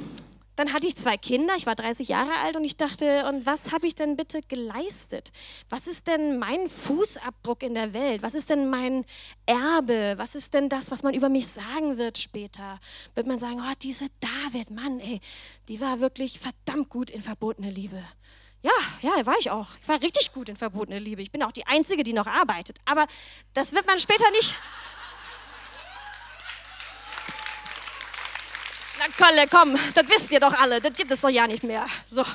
dann 0.56 0.72
hatte 0.72 0.88
ich 0.88 0.96
zwei 0.96 1.18
Kinder, 1.18 1.54
ich 1.58 1.66
war 1.66 1.76
30 1.76 2.08
Jahre 2.08 2.32
alt 2.44 2.56
und 2.56 2.64
ich 2.64 2.78
dachte, 2.78 3.28
und 3.28 3.46
was 3.46 3.72
habe 3.72 3.88
ich 3.88 3.96
denn 3.96 4.16
bitte 4.16 4.40
geleistet? 4.48 5.32
Was 5.70 5.88
ist 5.88 6.08
denn 6.08 6.40
mein 6.40 6.70
Fußabdruck 6.70 7.64
in 7.64 7.74
der 7.74 7.94
Welt? 7.94 8.22
Was 8.22 8.36
ist 8.36 8.50
denn 8.50 8.70
mein 8.70 9.06
Erbe? 9.46 10.14
Was 10.18 10.36
ist 10.36 10.54
denn 10.54 10.70
das, 10.70 10.92
was 10.92 11.04
man 11.04 11.14
über 11.14 11.30
mich 11.30 11.48
sagen 11.48 11.98
wird 11.98 12.18
später? 12.18 12.80
Wird 13.16 13.28
man 13.28 13.40
sagen, 13.40 13.60
oh, 13.60 13.74
diese 13.82 14.08
David, 14.20 14.72
Mann, 14.72 15.00
ey, 15.00 15.20
die 15.68 15.82
war 15.82 16.00
wirklich 16.00 16.40
verdammt 16.40 16.90
gut 16.90 17.10
in 17.10 17.22
verbotene 17.22 17.70
Liebe. 17.70 18.02
Ja, 18.66 18.72
ja, 19.02 19.26
war 19.28 19.36
ich 19.38 19.52
auch. 19.52 19.68
Ich 19.80 19.88
war 19.88 20.02
richtig 20.02 20.34
gut 20.34 20.50
in 20.50 20.56
verbotene 20.56 20.98
Liebe. 20.98 21.22
Ich 21.22 21.32
bin 21.32 21.44
auch 21.44 21.52
die 21.52 21.68
Einzige, 21.68 22.02
die 22.02 22.14
noch 22.14 22.26
arbeitet. 22.26 22.80
Aber 22.86 23.06
das 23.54 23.74
wird 23.74 23.86
man 23.86 24.00
später 24.00 24.30
nicht 24.32 24.56
Na 28.98 29.06
Kolle, 29.24 29.48
komm, 29.48 29.78
das 29.94 30.08
wisst 30.08 30.32
ihr 30.32 30.40
doch 30.40 30.54
alle, 30.60 30.82
das 30.82 30.94
gibt 30.94 31.12
es 31.12 31.22
doch 31.22 31.30
ja 31.30 31.46
nicht 31.46 31.64
mehr. 31.64 31.86
So. 32.08 32.26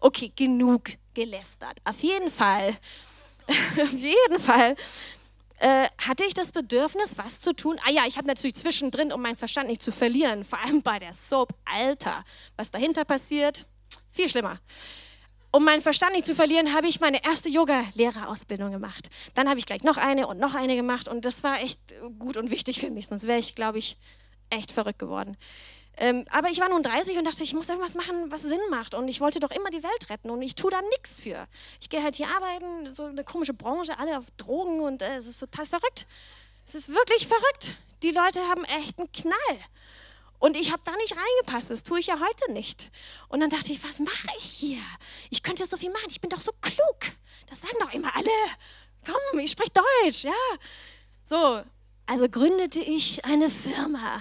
Okay, 0.00 0.32
genug 0.36 0.90
gelästert. 1.14 1.78
Auf 1.84 2.00
jeden 2.00 2.30
Fall, 2.30 2.76
auf 3.48 3.92
jeden 3.92 4.38
Fall 4.38 4.76
äh, 5.62 5.86
hatte 5.98 6.24
ich 6.24 6.34
das 6.34 6.52
Bedürfnis, 6.52 7.16
was 7.16 7.40
zu 7.40 7.54
tun. 7.54 7.78
Ah 7.86 7.90
ja, 7.90 8.02
ich 8.06 8.16
habe 8.16 8.26
natürlich 8.26 8.56
zwischendrin, 8.56 9.12
um 9.12 9.22
meinen 9.22 9.36
Verstand 9.36 9.68
nicht 9.68 9.82
zu 9.82 9.92
verlieren, 9.92 10.44
vor 10.44 10.58
allem 10.58 10.82
bei 10.82 10.98
der 10.98 11.14
Soap, 11.14 11.54
Alter, 11.64 12.24
was 12.56 12.70
dahinter 12.70 13.04
passiert, 13.04 13.66
viel 14.10 14.28
schlimmer 14.28 14.58
um 15.54 15.64
meinen 15.64 15.82
Verstand 15.82 16.14
nicht 16.14 16.24
zu 16.24 16.34
verlieren, 16.34 16.72
habe 16.74 16.86
ich 16.86 16.98
meine 17.00 17.22
erste 17.22 17.50
Yoga-Lehrerausbildung 17.50 18.72
gemacht. 18.72 19.10
Dann 19.34 19.48
habe 19.48 19.58
ich 19.58 19.66
gleich 19.66 19.82
noch 19.82 19.98
eine 19.98 20.26
und 20.26 20.38
noch 20.40 20.54
eine 20.54 20.76
gemacht 20.76 21.08
und 21.08 21.26
das 21.26 21.42
war 21.42 21.60
echt 21.60 21.78
gut 22.18 22.38
und 22.38 22.50
wichtig 22.50 22.80
für 22.80 22.90
mich, 22.90 23.06
sonst 23.06 23.26
wäre 23.26 23.38
ich, 23.38 23.54
glaube 23.54 23.78
ich, 23.78 23.98
echt 24.48 24.72
verrückt 24.72 24.98
geworden. 24.98 25.36
Ähm, 25.98 26.24
aber 26.30 26.48
ich 26.48 26.60
war 26.60 26.68
nun 26.68 26.82
30 26.82 27.18
und 27.18 27.26
dachte, 27.26 27.42
ich 27.42 27.52
muss 27.52 27.68
irgendwas 27.68 27.94
machen, 27.94 28.30
was 28.30 28.42
Sinn 28.42 28.60
macht. 28.70 28.94
Und 28.94 29.08
ich 29.08 29.20
wollte 29.20 29.40
doch 29.40 29.50
immer 29.50 29.70
die 29.70 29.82
Welt 29.82 30.10
retten 30.10 30.30
und 30.30 30.40
ich 30.42 30.54
tue 30.54 30.70
da 30.70 30.80
nichts 30.82 31.20
für. 31.20 31.46
Ich 31.80 31.90
gehe 31.90 32.02
halt 32.02 32.14
hier 32.14 32.28
arbeiten, 32.28 32.92
so 32.92 33.04
eine 33.04 33.24
komische 33.24 33.54
Branche, 33.54 33.98
alle 33.98 34.18
auf 34.18 34.24
Drogen 34.36 34.80
und 34.80 35.02
äh, 35.02 35.16
es 35.16 35.26
ist 35.26 35.38
total 35.38 35.66
verrückt. 35.66 36.06
Es 36.66 36.74
ist 36.74 36.88
wirklich 36.88 37.26
verrückt. 37.26 37.76
Die 38.02 38.10
Leute 38.10 38.40
haben 38.48 38.64
echt 38.64 38.98
einen 38.98 39.12
Knall. 39.12 39.58
Und 40.38 40.56
ich 40.56 40.72
habe 40.72 40.82
da 40.84 40.90
nicht 40.96 41.14
reingepasst, 41.16 41.70
das 41.70 41.84
tue 41.84 42.00
ich 42.00 42.08
ja 42.08 42.18
heute 42.18 42.52
nicht. 42.52 42.90
Und 43.28 43.38
dann 43.38 43.50
dachte 43.50 43.70
ich, 43.70 43.84
was 43.84 44.00
mache 44.00 44.26
ich 44.38 44.42
hier? 44.42 44.80
Ich 45.30 45.44
könnte 45.44 45.64
so 45.66 45.76
viel 45.76 45.90
machen, 45.90 46.08
ich 46.10 46.20
bin 46.20 46.30
doch 46.30 46.40
so 46.40 46.50
klug. 46.60 47.12
Das 47.48 47.60
sagen 47.60 47.76
doch 47.78 47.92
immer 47.92 48.12
alle. 48.16 48.28
Komm, 49.06 49.38
ich 49.38 49.52
spreche 49.52 49.70
Deutsch, 49.70 50.24
ja. 50.24 50.32
So, 51.22 51.62
also 52.06 52.28
gründete 52.28 52.80
ich 52.80 53.24
eine 53.24 53.50
Firma 53.50 54.20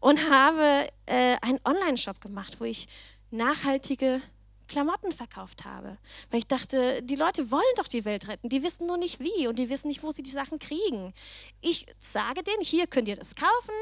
und 0.00 0.30
habe 0.30 0.88
äh, 1.06 1.36
einen 1.40 1.60
Online-Shop 1.64 2.20
gemacht, 2.20 2.56
wo 2.58 2.64
ich 2.64 2.88
nachhaltige 3.30 4.22
Klamotten 4.68 5.12
verkauft 5.12 5.64
habe. 5.64 5.98
Weil 6.30 6.40
ich 6.40 6.46
dachte, 6.46 7.02
die 7.02 7.16
Leute 7.16 7.50
wollen 7.50 7.62
doch 7.76 7.88
die 7.88 8.04
Welt 8.04 8.28
retten, 8.28 8.48
die 8.48 8.62
wissen 8.62 8.86
nur 8.86 8.96
nicht 8.96 9.20
wie 9.20 9.46
und 9.46 9.58
die 9.58 9.70
wissen 9.70 9.88
nicht, 9.88 10.02
wo 10.02 10.10
sie 10.10 10.22
die 10.22 10.30
Sachen 10.30 10.58
kriegen. 10.58 11.14
Ich 11.60 11.86
sage 11.98 12.42
denen, 12.42 12.62
hier 12.62 12.86
könnt 12.86 13.08
ihr 13.08 13.16
das 13.16 13.34
kaufen 13.34 13.74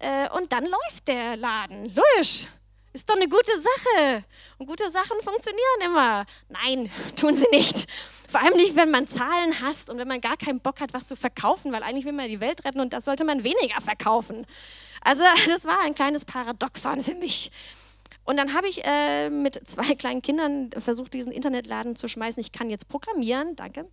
äh, 0.00 0.28
und 0.36 0.52
dann 0.52 0.64
läuft 0.64 1.08
der 1.08 1.36
Laden. 1.36 1.94
Logisch. 1.94 2.48
Ist 2.96 3.10
doch 3.10 3.16
eine 3.16 3.28
gute 3.28 3.52
Sache. 3.60 4.24
Und 4.56 4.66
gute 4.68 4.88
Sachen 4.88 5.20
funktionieren 5.22 5.80
immer. 5.84 6.24
Nein, 6.48 6.90
tun 7.20 7.34
sie 7.34 7.46
nicht. 7.52 7.86
Vor 8.26 8.40
allem 8.40 8.54
nicht, 8.54 8.74
wenn 8.74 8.90
man 8.90 9.06
Zahlen 9.06 9.60
hasst 9.60 9.90
und 9.90 9.98
wenn 9.98 10.08
man 10.08 10.22
gar 10.22 10.38
keinen 10.38 10.60
Bock 10.60 10.80
hat, 10.80 10.94
was 10.94 11.06
zu 11.06 11.14
verkaufen, 11.14 11.72
weil 11.72 11.82
eigentlich 11.82 12.06
will 12.06 12.14
man 12.14 12.26
die 12.28 12.40
Welt 12.40 12.64
retten 12.64 12.80
und 12.80 12.94
das 12.94 13.04
sollte 13.04 13.24
man 13.24 13.44
weniger 13.44 13.82
verkaufen. 13.82 14.46
Also 15.02 15.22
das 15.46 15.66
war 15.66 15.80
ein 15.82 15.94
kleines 15.94 16.24
Paradoxon 16.24 17.04
für 17.04 17.14
mich. 17.16 17.50
Und 18.24 18.38
dann 18.38 18.54
habe 18.54 18.66
ich 18.66 18.82
äh, 18.86 19.28
mit 19.28 19.60
zwei 19.68 19.94
kleinen 19.98 20.22
Kindern 20.22 20.70
versucht, 20.78 21.12
diesen 21.12 21.32
Internetladen 21.32 21.96
zu 21.96 22.08
schmeißen. 22.08 22.40
Ich 22.40 22.50
kann 22.50 22.70
jetzt 22.70 22.88
programmieren, 22.88 23.56
danke. 23.56 23.90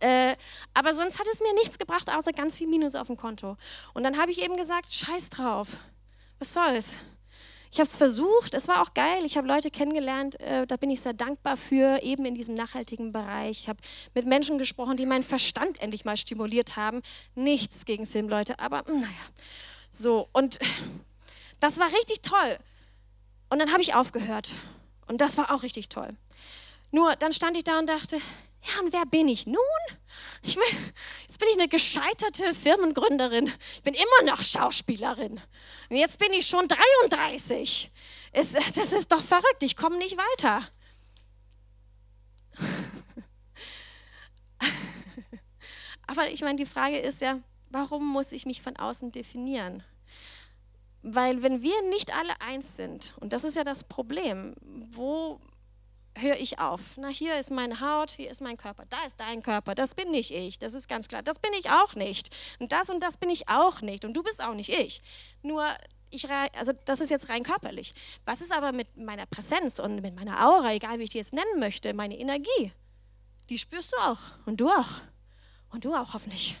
Äh, 0.00 0.36
aber 0.74 0.92
sonst 0.92 1.18
hat 1.18 1.26
es 1.32 1.40
mir 1.40 1.54
nichts 1.54 1.78
gebracht, 1.78 2.10
außer 2.12 2.32
ganz 2.32 2.54
viel 2.54 2.66
Minus 2.66 2.96
auf 2.96 3.06
dem 3.06 3.16
Konto. 3.16 3.56
Und 3.94 4.04
dann 4.04 4.18
habe 4.18 4.30
ich 4.30 4.44
eben 4.44 4.58
gesagt, 4.58 4.92
scheiß 4.92 5.30
drauf, 5.30 5.68
was 6.38 6.52
soll's. 6.52 7.00
Ich 7.72 7.78
habe 7.78 7.88
es 7.88 7.94
versucht, 7.94 8.54
es 8.54 8.66
war 8.66 8.82
auch 8.82 8.94
geil. 8.94 9.24
Ich 9.24 9.36
habe 9.36 9.46
Leute 9.46 9.70
kennengelernt, 9.70 10.40
äh, 10.40 10.66
da 10.66 10.76
bin 10.76 10.90
ich 10.90 11.00
sehr 11.00 11.12
dankbar 11.12 11.56
für, 11.56 12.02
eben 12.02 12.24
in 12.24 12.34
diesem 12.34 12.54
nachhaltigen 12.54 13.12
Bereich. 13.12 13.60
Ich 13.60 13.68
habe 13.68 13.78
mit 14.12 14.26
Menschen 14.26 14.58
gesprochen, 14.58 14.96
die 14.96 15.06
meinen 15.06 15.22
Verstand 15.22 15.80
endlich 15.80 16.04
mal 16.04 16.16
stimuliert 16.16 16.76
haben. 16.76 17.00
Nichts 17.36 17.84
gegen 17.84 18.06
Filmleute, 18.06 18.58
aber 18.58 18.82
naja. 18.88 19.08
So, 19.92 20.28
und 20.32 20.58
das 21.60 21.78
war 21.78 21.86
richtig 21.86 22.22
toll. 22.22 22.58
Und 23.50 23.60
dann 23.60 23.72
habe 23.72 23.82
ich 23.82 23.94
aufgehört. 23.94 24.50
Und 25.06 25.20
das 25.20 25.36
war 25.36 25.54
auch 25.54 25.62
richtig 25.62 25.88
toll. 25.88 26.16
Nur 26.90 27.14
dann 27.16 27.32
stand 27.32 27.56
ich 27.56 27.64
da 27.64 27.78
und 27.78 27.88
dachte, 27.88 28.16
ja, 28.16 28.80
und 28.82 28.92
wer 28.92 29.06
bin 29.06 29.28
ich 29.28 29.46
nun? 29.46 29.56
Ich 30.42 30.56
ich 30.56 30.76
eine 31.60 31.68
gescheiterte 31.68 32.54
Firmengründerin. 32.54 33.52
Ich 33.74 33.82
bin 33.82 33.94
immer 33.94 34.30
noch 34.30 34.42
Schauspielerin. 34.42 35.40
Und 35.90 35.96
jetzt 35.96 36.18
bin 36.18 36.32
ich 36.32 36.46
schon 36.46 36.66
33. 36.66 37.92
Es, 38.32 38.52
das 38.52 38.92
ist 38.92 39.12
doch 39.12 39.22
verrückt. 39.22 39.62
Ich 39.62 39.76
komme 39.76 39.98
nicht 39.98 40.16
weiter. 40.16 40.66
Aber 46.06 46.30
ich 46.30 46.40
meine, 46.40 46.56
die 46.56 46.66
Frage 46.66 46.98
ist 46.98 47.20
ja, 47.20 47.38
warum 47.68 48.06
muss 48.10 48.32
ich 48.32 48.46
mich 48.46 48.62
von 48.62 48.76
außen 48.76 49.12
definieren? 49.12 49.82
Weil 51.02 51.42
wenn 51.42 51.62
wir 51.62 51.82
nicht 51.88 52.14
alle 52.14 52.40
eins 52.40 52.76
sind, 52.76 53.14
und 53.20 53.32
das 53.32 53.44
ist 53.44 53.56
ja 53.56 53.64
das 53.64 53.84
Problem, 53.84 54.54
wo 54.62 55.40
höre 56.16 56.36
ich 56.36 56.58
auf? 56.58 56.80
Na, 56.96 57.08
hier 57.08 57.38
ist 57.38 57.50
meine 57.50 57.80
Haut, 57.80 58.10
hier 58.12 58.30
ist 58.30 58.40
mein 58.40 58.56
Körper, 58.56 58.84
da 58.88 59.04
ist 59.06 59.18
dein 59.18 59.42
Körper, 59.42 59.74
das 59.74 59.94
bin 59.94 60.10
nicht 60.10 60.30
ich, 60.30 60.58
das 60.58 60.74
ist 60.74 60.88
ganz 60.88 61.08
klar, 61.08 61.22
das 61.22 61.38
bin 61.38 61.52
ich 61.58 61.70
auch 61.70 61.94
nicht. 61.94 62.34
Und 62.58 62.72
das 62.72 62.90
und 62.90 63.02
das 63.02 63.16
bin 63.16 63.30
ich 63.30 63.48
auch 63.48 63.80
nicht 63.80 64.04
und 64.04 64.14
du 64.14 64.22
bist 64.22 64.42
auch 64.42 64.54
nicht 64.54 64.70
ich. 64.70 65.00
Nur 65.42 65.64
ich, 66.10 66.28
also 66.28 66.72
das 66.84 67.00
ist 67.00 67.10
jetzt 67.10 67.28
rein 67.28 67.42
körperlich. 67.42 67.94
Was 68.24 68.40
ist 68.40 68.52
aber 68.52 68.72
mit 68.72 68.96
meiner 68.96 69.26
Präsenz 69.26 69.78
und 69.78 70.00
mit 70.00 70.14
meiner 70.14 70.46
Aura, 70.46 70.72
egal 70.72 70.98
wie 70.98 71.04
ich 71.04 71.10
die 71.10 71.18
jetzt 71.18 71.32
nennen 71.32 71.60
möchte, 71.60 71.94
meine 71.94 72.18
Energie? 72.18 72.72
Die 73.48 73.58
spürst 73.58 73.92
du 73.92 73.96
auch 73.98 74.20
und 74.46 74.60
du 74.60 74.68
auch 74.70 75.00
und 75.70 75.84
du 75.84 75.94
auch 75.94 76.14
hoffentlich 76.14 76.56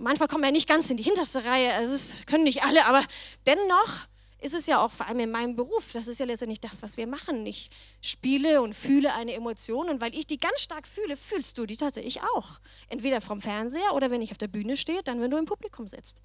manchmal 0.00 0.28
kommen 0.28 0.44
wir 0.44 0.52
nicht 0.52 0.68
ganz 0.68 0.90
in 0.90 0.96
die 0.96 1.02
hinterste 1.02 1.44
Reihe, 1.44 1.74
also 1.74 1.94
es 1.94 2.26
können 2.26 2.44
nicht 2.44 2.64
alle, 2.64 2.86
aber 2.86 3.02
dennoch 3.46 4.06
ist 4.40 4.54
es 4.54 4.66
ja 4.66 4.84
auch 4.84 4.90
vor 4.90 5.06
allem 5.06 5.20
in 5.20 5.30
meinem 5.30 5.56
Beruf, 5.56 5.92
das 5.92 6.08
ist 6.08 6.18
ja 6.18 6.26
letztendlich 6.26 6.60
das, 6.60 6.82
was 6.82 6.96
wir 6.96 7.06
machen. 7.06 7.44
Ich 7.46 7.70
spiele 8.00 8.62
und 8.62 8.74
fühle 8.74 9.14
eine 9.14 9.34
Emotion 9.34 9.88
und 9.88 10.00
weil 10.00 10.14
ich 10.14 10.26
die 10.26 10.38
ganz 10.38 10.60
stark 10.60 10.86
fühle, 10.86 11.16
fühlst 11.16 11.58
du 11.58 11.66
die 11.66 11.76
tatsächlich 11.76 12.22
auch. 12.22 12.60
Entweder 12.88 13.20
vom 13.20 13.40
Fernseher 13.40 13.94
oder 13.94 14.10
wenn 14.10 14.22
ich 14.22 14.30
auf 14.30 14.38
der 14.38 14.48
Bühne 14.48 14.76
stehe, 14.76 15.02
dann 15.02 15.20
wenn 15.20 15.30
du 15.30 15.36
im 15.36 15.44
Publikum 15.44 15.86
sitzt. 15.86 16.22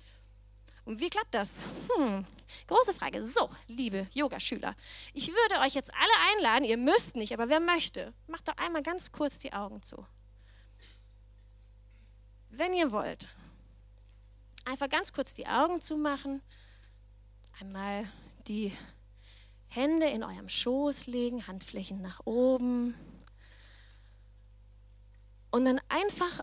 Und 0.86 1.00
wie 1.00 1.10
klappt 1.10 1.34
das? 1.34 1.66
Hm, 1.96 2.26
große 2.68 2.94
Frage. 2.94 3.24
So, 3.24 3.50
liebe 3.68 4.08
Yogaschüler, 4.14 4.76
ich 5.14 5.30
würde 5.30 5.66
euch 5.66 5.74
jetzt 5.74 5.92
alle 5.94 6.38
einladen, 6.38 6.64
ihr 6.64 6.78
müsst 6.78 7.16
nicht, 7.16 7.34
aber 7.34 7.50
wer 7.50 7.60
möchte, 7.60 8.14
macht 8.28 8.48
doch 8.48 8.58
einmal 8.58 8.84
ganz 8.84 9.12
kurz 9.12 9.40
die 9.40 9.52
Augen 9.52 9.82
zu. 9.82 10.06
Wenn 12.52 12.74
ihr 12.74 12.92
wollt, 12.92 13.30
einfach 14.64 14.88
ganz 14.88 15.12
kurz 15.12 15.34
die 15.34 15.48
Augen 15.48 15.82
zumachen, 15.82 16.42
einmal 17.60 18.06
die 18.48 18.72
Hände 19.68 20.08
in 20.08 20.24
eurem 20.24 20.50
Schoß 20.50 21.08
legen, 21.08 21.48
Handflächen 21.48 22.02
nach 22.02 22.22
oben 22.26 22.96
und 25.52 25.66
dann 25.66 25.80
einfach 25.90 26.42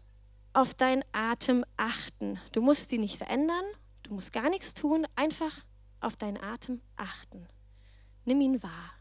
auf 0.53 0.75
deinen 0.75 1.05
Atem 1.13 1.65
achten. 1.77 2.39
Du 2.53 2.61
musst 2.61 2.91
die 2.91 2.99
nicht 2.99 3.17
verändern, 3.17 3.65
du 4.03 4.15
musst 4.15 4.33
gar 4.33 4.51
nichts 4.51 4.75
tun, 4.75 5.07
einfach 5.17 5.65
auf 6.01 6.17
deinen 6.17 6.43
Atem 6.43 6.81
achten. 6.97 7.47
Nimm 8.25 8.41
ihn 8.41 8.63
wahr. 8.63 8.93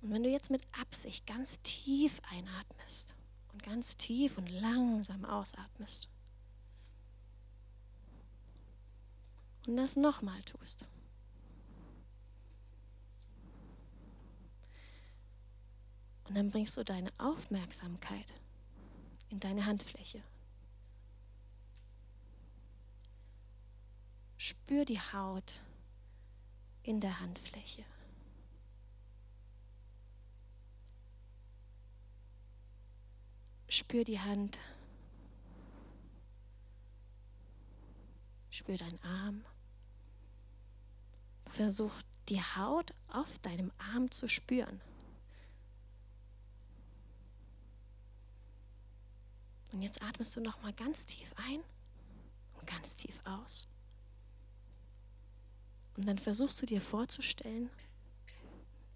Und 0.00 0.12
wenn 0.12 0.24
du 0.24 0.30
jetzt 0.30 0.50
mit 0.50 0.62
Absicht 0.80 1.26
ganz 1.26 1.60
tief 1.62 2.20
einatmest 2.30 3.14
und 3.52 3.62
ganz 3.62 3.96
tief 3.96 4.38
und 4.38 4.48
langsam 4.50 5.24
ausatmest 5.24 6.08
und 9.66 9.76
das 9.76 9.96
nochmal 9.96 10.42
tust. 10.42 10.84
Und 16.24 16.36
dann 16.36 16.50
bringst 16.50 16.76
du 16.76 16.84
deine 16.84 17.10
Aufmerksamkeit 17.18 18.34
in 19.28 19.38
deine 19.38 19.66
Handfläche. 19.66 20.22
Spür 24.38 24.84
die 24.84 25.00
Haut 25.00 25.60
in 26.82 27.00
der 27.00 27.20
Handfläche. 27.20 27.84
Spür 33.72 34.04
die 34.04 34.20
Hand. 34.20 34.58
Spür 38.50 38.76
deinen 38.76 39.02
Arm. 39.02 39.46
Versuch 41.46 41.94
die 42.28 42.42
Haut 42.42 42.92
auf 43.08 43.38
deinem 43.38 43.72
Arm 43.78 44.10
zu 44.10 44.28
spüren. 44.28 44.78
Und 49.72 49.80
jetzt 49.80 50.02
atmest 50.02 50.36
du 50.36 50.42
noch 50.42 50.60
mal 50.60 50.74
ganz 50.74 51.06
tief 51.06 51.32
ein 51.48 51.60
und 52.60 52.66
ganz 52.66 52.94
tief 52.94 53.18
aus. 53.24 53.68
Und 55.96 56.06
dann 56.06 56.18
versuchst 56.18 56.60
du 56.60 56.66
dir 56.66 56.82
vorzustellen, 56.82 57.70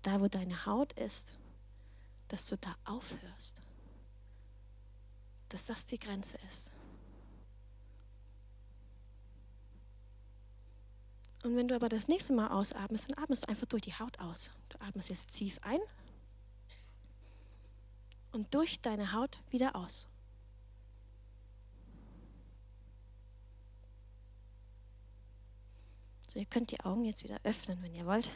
da 0.02 0.20
wo 0.20 0.28
deine 0.28 0.66
Haut 0.66 0.92
ist, 0.92 1.32
dass 2.28 2.44
du 2.44 2.58
da 2.58 2.76
aufhörst. 2.84 3.62
Dass 5.56 5.64
das 5.64 5.86
die 5.86 5.98
Grenze 5.98 6.36
ist. 6.46 6.70
Und 11.42 11.56
wenn 11.56 11.66
du 11.66 11.74
aber 11.74 11.88
das 11.88 12.08
nächste 12.08 12.34
Mal 12.34 12.48
ausatmest, 12.48 13.10
dann 13.10 13.16
atmest 13.24 13.44
du 13.44 13.48
einfach 13.48 13.64
durch 13.64 13.80
die 13.80 13.94
Haut 13.94 14.18
aus. 14.18 14.50
Du 14.68 14.78
atmest 14.82 15.08
jetzt 15.08 15.30
tief 15.30 15.58
ein 15.62 15.80
und 18.32 18.52
durch 18.54 18.82
deine 18.82 19.14
Haut 19.14 19.40
wieder 19.48 19.74
aus. 19.76 20.06
So, 26.28 26.38
ihr 26.38 26.44
könnt 26.44 26.70
die 26.70 26.80
Augen 26.80 27.06
jetzt 27.06 27.24
wieder 27.24 27.40
öffnen, 27.44 27.82
wenn 27.82 27.94
ihr 27.94 28.04
wollt. 28.04 28.30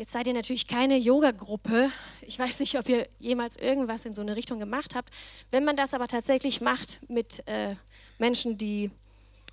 Jetzt 0.00 0.12
seid 0.12 0.26
ihr 0.26 0.32
natürlich 0.32 0.66
keine 0.66 0.96
Yoga-Gruppe. 0.96 1.92
Ich 2.22 2.38
weiß 2.38 2.60
nicht, 2.60 2.78
ob 2.78 2.88
ihr 2.88 3.06
jemals 3.18 3.56
irgendwas 3.56 4.06
in 4.06 4.14
so 4.14 4.22
eine 4.22 4.34
Richtung 4.34 4.58
gemacht 4.58 4.94
habt. 4.94 5.12
Wenn 5.50 5.62
man 5.62 5.76
das 5.76 5.92
aber 5.92 6.08
tatsächlich 6.08 6.62
macht 6.62 7.02
mit 7.10 7.46
äh, 7.46 7.74
Menschen, 8.18 8.56
die 8.56 8.90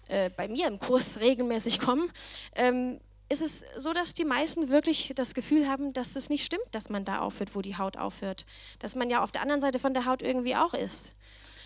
äh, 0.07 0.29
bei 0.29 0.47
mir 0.47 0.67
im 0.67 0.79
Kurs 0.79 1.19
regelmäßig 1.19 1.81
kommen, 1.81 2.09
ähm, 2.55 3.01
ist 3.27 3.41
es 3.41 3.65
so, 3.75 3.91
dass 3.91 4.13
die 4.13 4.23
meisten 4.23 4.69
wirklich 4.69 5.11
das 5.15 5.33
Gefühl 5.33 5.67
haben, 5.67 5.91
dass 5.91 6.15
es 6.15 6.29
nicht 6.29 6.45
stimmt, 6.45 6.63
dass 6.71 6.89
man 6.89 7.03
da 7.03 7.19
aufhört, 7.19 7.53
wo 7.53 7.61
die 7.61 7.77
Haut 7.77 7.97
aufhört. 7.97 8.45
Dass 8.79 8.95
man 8.95 9.09
ja 9.09 9.23
auf 9.23 9.33
der 9.33 9.41
anderen 9.41 9.59
Seite 9.59 9.79
von 9.79 9.93
der 9.93 10.05
Haut 10.05 10.21
irgendwie 10.21 10.55
auch 10.55 10.73
ist. 10.73 11.11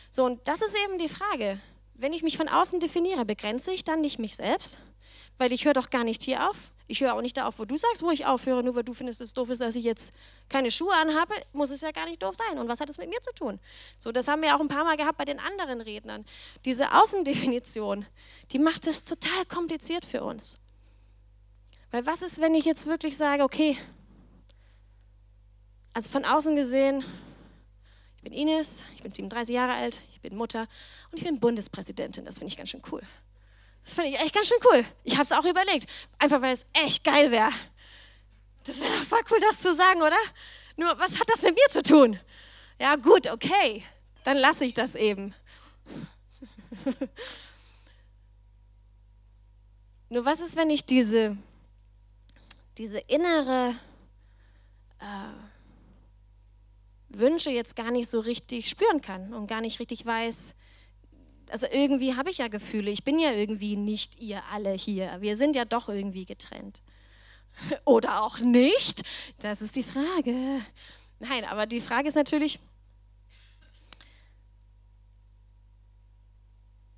So, 0.09 0.25
und 0.25 0.47
das 0.47 0.63
ist 0.63 0.75
eben 0.85 0.97
die 0.97 1.07
Frage. 1.07 1.59
Wenn 1.93 2.13
ich 2.13 2.23
mich 2.23 2.35
von 2.35 2.47
außen 2.47 2.79
definiere, 2.79 3.25
begrenze 3.25 3.71
ich 3.73 3.83
dann 3.83 4.01
nicht 4.01 4.17
mich 4.17 4.37
selbst? 4.37 4.79
weil 5.41 5.53
ich 5.53 5.65
höre 5.65 5.73
doch 5.73 5.89
gar 5.89 6.03
nicht 6.03 6.21
hier 6.21 6.49
auf. 6.49 6.70
Ich 6.87 7.01
höre 7.01 7.13
auch 7.13 7.21
nicht 7.21 7.37
da 7.37 7.47
auf, 7.47 7.59
wo 7.59 7.65
du 7.65 7.77
sagst, 7.77 8.01
wo 8.01 8.11
ich 8.11 8.25
aufhöre, 8.25 8.63
nur 8.63 8.75
weil 8.75 8.83
du 8.83 8.93
findest, 8.93 9.21
es 9.21 9.33
doof 9.33 9.49
ist, 9.49 9.61
dass 9.61 9.75
ich 9.75 9.83
jetzt 9.83 10.13
keine 10.49 10.71
Schuhe 10.71 10.93
anhabe, 10.93 11.33
muss 11.53 11.69
es 11.69 11.81
ja 11.81 11.91
gar 11.91 12.05
nicht 12.05 12.21
doof 12.21 12.35
sein. 12.35 12.59
Und 12.59 12.67
was 12.67 12.79
hat 12.79 12.89
das 12.89 12.97
mit 12.97 13.09
mir 13.09 13.21
zu 13.21 13.33
tun? 13.33 13.59
So, 13.97 14.11
das 14.11 14.27
haben 14.27 14.41
wir 14.41 14.55
auch 14.55 14.59
ein 14.59 14.67
paar 14.67 14.83
Mal 14.83 14.97
gehabt 14.97 15.17
bei 15.17 15.25
den 15.25 15.39
anderen 15.39 15.81
Rednern. 15.81 16.25
Diese 16.65 16.93
Außendefinition, 16.93 18.05
die 18.51 18.59
macht 18.59 18.87
es 18.87 19.03
total 19.03 19.45
kompliziert 19.45 20.05
für 20.05 20.23
uns. 20.23 20.59
Weil 21.91 22.05
was 22.05 22.21
ist, 22.21 22.39
wenn 22.39 22.55
ich 22.55 22.65
jetzt 22.65 22.85
wirklich 22.85 23.17
sage, 23.17 23.43
okay, 23.43 23.77
also 25.93 26.09
von 26.09 26.23
außen 26.23 26.55
gesehen, 26.55 27.03
ich 28.15 28.21
bin 28.23 28.33
Ines, 28.33 28.83
ich 28.95 29.01
bin 29.01 29.11
37 29.11 29.53
Jahre 29.53 29.73
alt, 29.73 30.01
ich 30.13 30.21
bin 30.21 30.35
Mutter 30.35 30.67
und 31.11 31.17
ich 31.17 31.23
bin 31.23 31.39
Bundespräsidentin. 31.39 32.23
Das 32.23 32.37
finde 32.37 32.51
ich 32.51 32.57
ganz 32.57 32.69
schön 32.69 32.81
cool. 32.91 33.01
Das 33.83 33.93
fand 33.95 34.07
ich 34.07 34.19
echt 34.19 34.33
ganz 34.33 34.47
schön 34.47 34.59
cool. 34.71 34.85
Ich 35.03 35.13
habe 35.13 35.23
es 35.23 35.31
auch 35.31 35.45
überlegt. 35.45 35.89
Einfach 36.19 36.41
weil 36.41 36.53
es 36.53 36.65
echt 36.73 37.03
geil 37.03 37.31
wäre. 37.31 37.51
Das 38.63 38.79
wäre 38.79 38.91
doch 38.91 39.03
voll 39.05 39.21
cool, 39.31 39.39
das 39.41 39.59
zu 39.59 39.75
sagen, 39.75 40.01
oder? 40.01 40.17
Nur, 40.77 40.97
was 40.99 41.19
hat 41.19 41.27
das 41.29 41.41
mit 41.41 41.55
mir 41.55 41.67
zu 41.69 41.81
tun? 41.81 42.19
Ja, 42.79 42.95
gut, 42.95 43.27
okay. 43.27 43.83
Dann 44.23 44.37
lasse 44.37 44.65
ich 44.65 44.73
das 44.73 44.95
eben. 44.95 45.33
Nur 50.09 50.25
was 50.25 50.39
ist, 50.41 50.55
wenn 50.55 50.69
ich 50.69 50.85
diese, 50.85 51.37
diese 52.77 52.99
innere 52.99 53.75
äh, 54.99 55.31
Wünsche 57.09 57.49
jetzt 57.49 57.75
gar 57.75 57.91
nicht 57.91 58.09
so 58.09 58.19
richtig 58.19 58.69
spüren 58.69 59.01
kann 59.01 59.33
und 59.33 59.47
gar 59.47 59.61
nicht 59.61 59.79
richtig 59.79 60.05
weiß, 60.05 60.53
also 61.49 61.67
irgendwie 61.71 62.15
habe 62.15 62.29
ich 62.29 62.37
ja 62.37 62.47
Gefühle. 62.47 62.91
Ich 62.91 63.03
bin 63.03 63.19
ja 63.19 63.31
irgendwie 63.31 63.75
nicht 63.75 64.19
ihr 64.19 64.41
alle 64.51 64.71
hier. 64.71 65.17
Wir 65.19 65.35
sind 65.35 65.55
ja 65.55 65.65
doch 65.65 65.89
irgendwie 65.89 66.25
getrennt. 66.25 66.81
Oder 67.85 68.23
auch 68.23 68.39
nicht? 68.39 69.01
Das 69.39 69.61
ist 69.61 69.75
die 69.75 69.83
Frage. 69.83 70.61
Nein, 71.19 71.45
aber 71.45 71.67
die 71.67 71.81
Frage 71.81 72.07
ist 72.07 72.15
natürlich, 72.15 72.59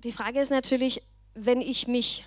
die 0.02 0.12
Frage 0.12 0.40
ist 0.40 0.50
natürlich, 0.50 1.02
wenn 1.34 1.60
ich 1.60 1.88
mich 1.88 2.26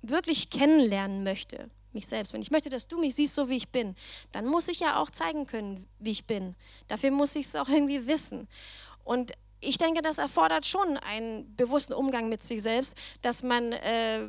wirklich 0.00 0.50
kennenlernen 0.50 1.24
möchte, 1.24 1.70
mich 1.92 2.06
selbst, 2.06 2.32
wenn 2.32 2.42
ich 2.42 2.50
möchte, 2.50 2.68
dass 2.68 2.88
du 2.88 2.98
mich 2.98 3.14
siehst, 3.14 3.34
so 3.34 3.48
wie 3.48 3.56
ich 3.56 3.68
bin, 3.68 3.96
dann 4.32 4.46
muss 4.46 4.68
ich 4.68 4.80
ja 4.80 5.00
auch 5.00 5.10
zeigen 5.10 5.46
können, 5.46 5.86
wie 5.98 6.10
ich 6.10 6.26
bin. 6.26 6.54
Dafür 6.88 7.10
muss 7.10 7.36
ich 7.36 7.46
es 7.46 7.56
auch 7.56 7.68
irgendwie 7.68 8.06
wissen. 8.06 8.48
Und 9.04 9.32
ich 9.64 9.78
denke, 9.78 10.02
das 10.02 10.18
erfordert 10.18 10.66
schon 10.66 10.96
einen 10.98 11.54
bewussten 11.56 11.92
Umgang 11.92 12.28
mit 12.28 12.42
sich 12.42 12.62
selbst, 12.62 12.96
dass 13.22 13.42
man 13.42 13.72
äh, 13.72 14.28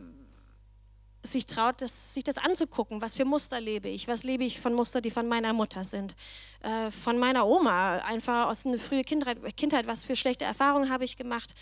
sich 1.25 1.45
traut, 1.45 1.81
das, 1.81 2.13
sich 2.13 2.23
das 2.23 2.37
anzugucken. 2.37 3.01
Was 3.01 3.15
für 3.15 3.25
Muster 3.25 3.59
lebe 3.59 3.89
ich? 3.89 4.07
Was 4.07 4.23
lebe 4.23 4.43
ich 4.43 4.59
von 4.59 4.73
Muster, 4.73 5.01
die 5.01 5.11
von 5.11 5.27
meiner 5.27 5.53
Mutter 5.53 5.83
sind? 5.83 6.15
Äh, 6.61 6.91
von 6.91 7.17
meiner 7.17 7.47
Oma, 7.47 7.97
einfach 7.97 8.47
aus 8.47 8.65
einer 8.65 8.79
frühen 8.79 9.03
Kindheit, 9.03 9.39
Kindheit. 9.57 9.87
Was 9.87 10.05
für 10.05 10.15
schlechte 10.15 10.45
Erfahrungen 10.45 10.89
habe 10.89 11.03
ich 11.03 11.17
gemacht? 11.17 11.53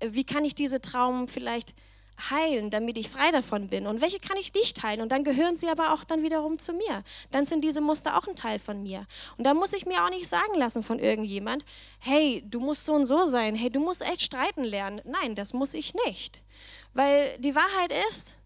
Äh, 0.00 0.08
wie 0.12 0.24
kann 0.24 0.44
ich 0.44 0.54
diese 0.54 0.80
Traum 0.80 1.28
vielleicht 1.28 1.74
heilen, 2.30 2.70
damit 2.70 2.98
ich 2.98 3.08
frei 3.08 3.30
davon 3.30 3.68
bin? 3.68 3.86
Und 3.86 4.00
welche 4.00 4.18
kann 4.18 4.36
ich 4.36 4.52
nicht 4.54 4.82
heilen? 4.82 5.00
Und 5.00 5.12
dann 5.12 5.24
gehören 5.24 5.56
sie 5.56 5.68
aber 5.68 5.92
auch 5.92 6.04
dann 6.04 6.22
wiederum 6.22 6.58
zu 6.58 6.72
mir. 6.72 7.02
Dann 7.30 7.44
sind 7.44 7.62
diese 7.62 7.80
Muster 7.80 8.16
auch 8.16 8.26
ein 8.26 8.36
Teil 8.36 8.58
von 8.58 8.82
mir. 8.82 9.06
Und 9.36 9.44
da 9.44 9.54
muss 9.54 9.72
ich 9.72 9.86
mir 9.86 10.04
auch 10.04 10.10
nicht 10.10 10.28
sagen 10.28 10.56
lassen 10.56 10.82
von 10.82 10.98
irgendjemand, 10.98 11.64
hey, 11.98 12.42
du 12.46 12.60
musst 12.60 12.84
so 12.84 12.94
und 12.94 13.04
so 13.04 13.26
sein, 13.26 13.54
hey, 13.54 13.70
du 13.70 13.80
musst 13.80 14.02
echt 14.02 14.22
streiten 14.22 14.64
lernen. 14.64 15.00
Nein, 15.04 15.34
das 15.34 15.52
muss 15.52 15.74
ich 15.74 15.94
nicht. 16.06 16.42
Weil 16.94 17.38
die 17.38 17.54
Wahrheit 17.54 17.92
ist, 18.08 18.36